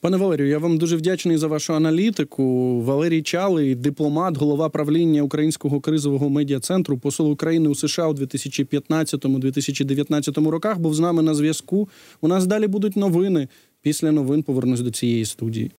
Пане 0.00 0.16
Валерію, 0.16 0.48
я 0.48 0.58
вам 0.58 0.78
дуже 0.78 0.96
вдячний 0.96 1.36
за 1.36 1.46
вашу 1.46 1.74
аналітику. 1.74 2.80
Валерій 2.80 3.22
Чалий, 3.22 3.74
дипломат, 3.74 4.36
голова 4.36 4.68
правління 4.68 5.22
Українського 5.22 5.80
кризового 5.80 6.30
медіа 6.30 6.60
центру, 6.60 6.98
посол 6.98 7.32
України 7.32 7.68
у 7.68 7.74
США 7.74 8.08
у 8.08 8.12
2015-2019 8.12 10.50
роках, 10.50 10.78
був 10.78 10.94
з 10.94 11.00
нами 11.00 11.22
на 11.22 11.34
зв'язку. 11.34 11.88
У 12.20 12.28
нас 12.28 12.46
далі 12.46 12.66
будуть 12.66 12.96
новини. 12.96 13.48
Після 13.82 14.12
новин 14.12 14.42
повернусь 14.42 14.80
до 14.80 14.90
цієї 14.90 15.24
студії. 15.24 15.70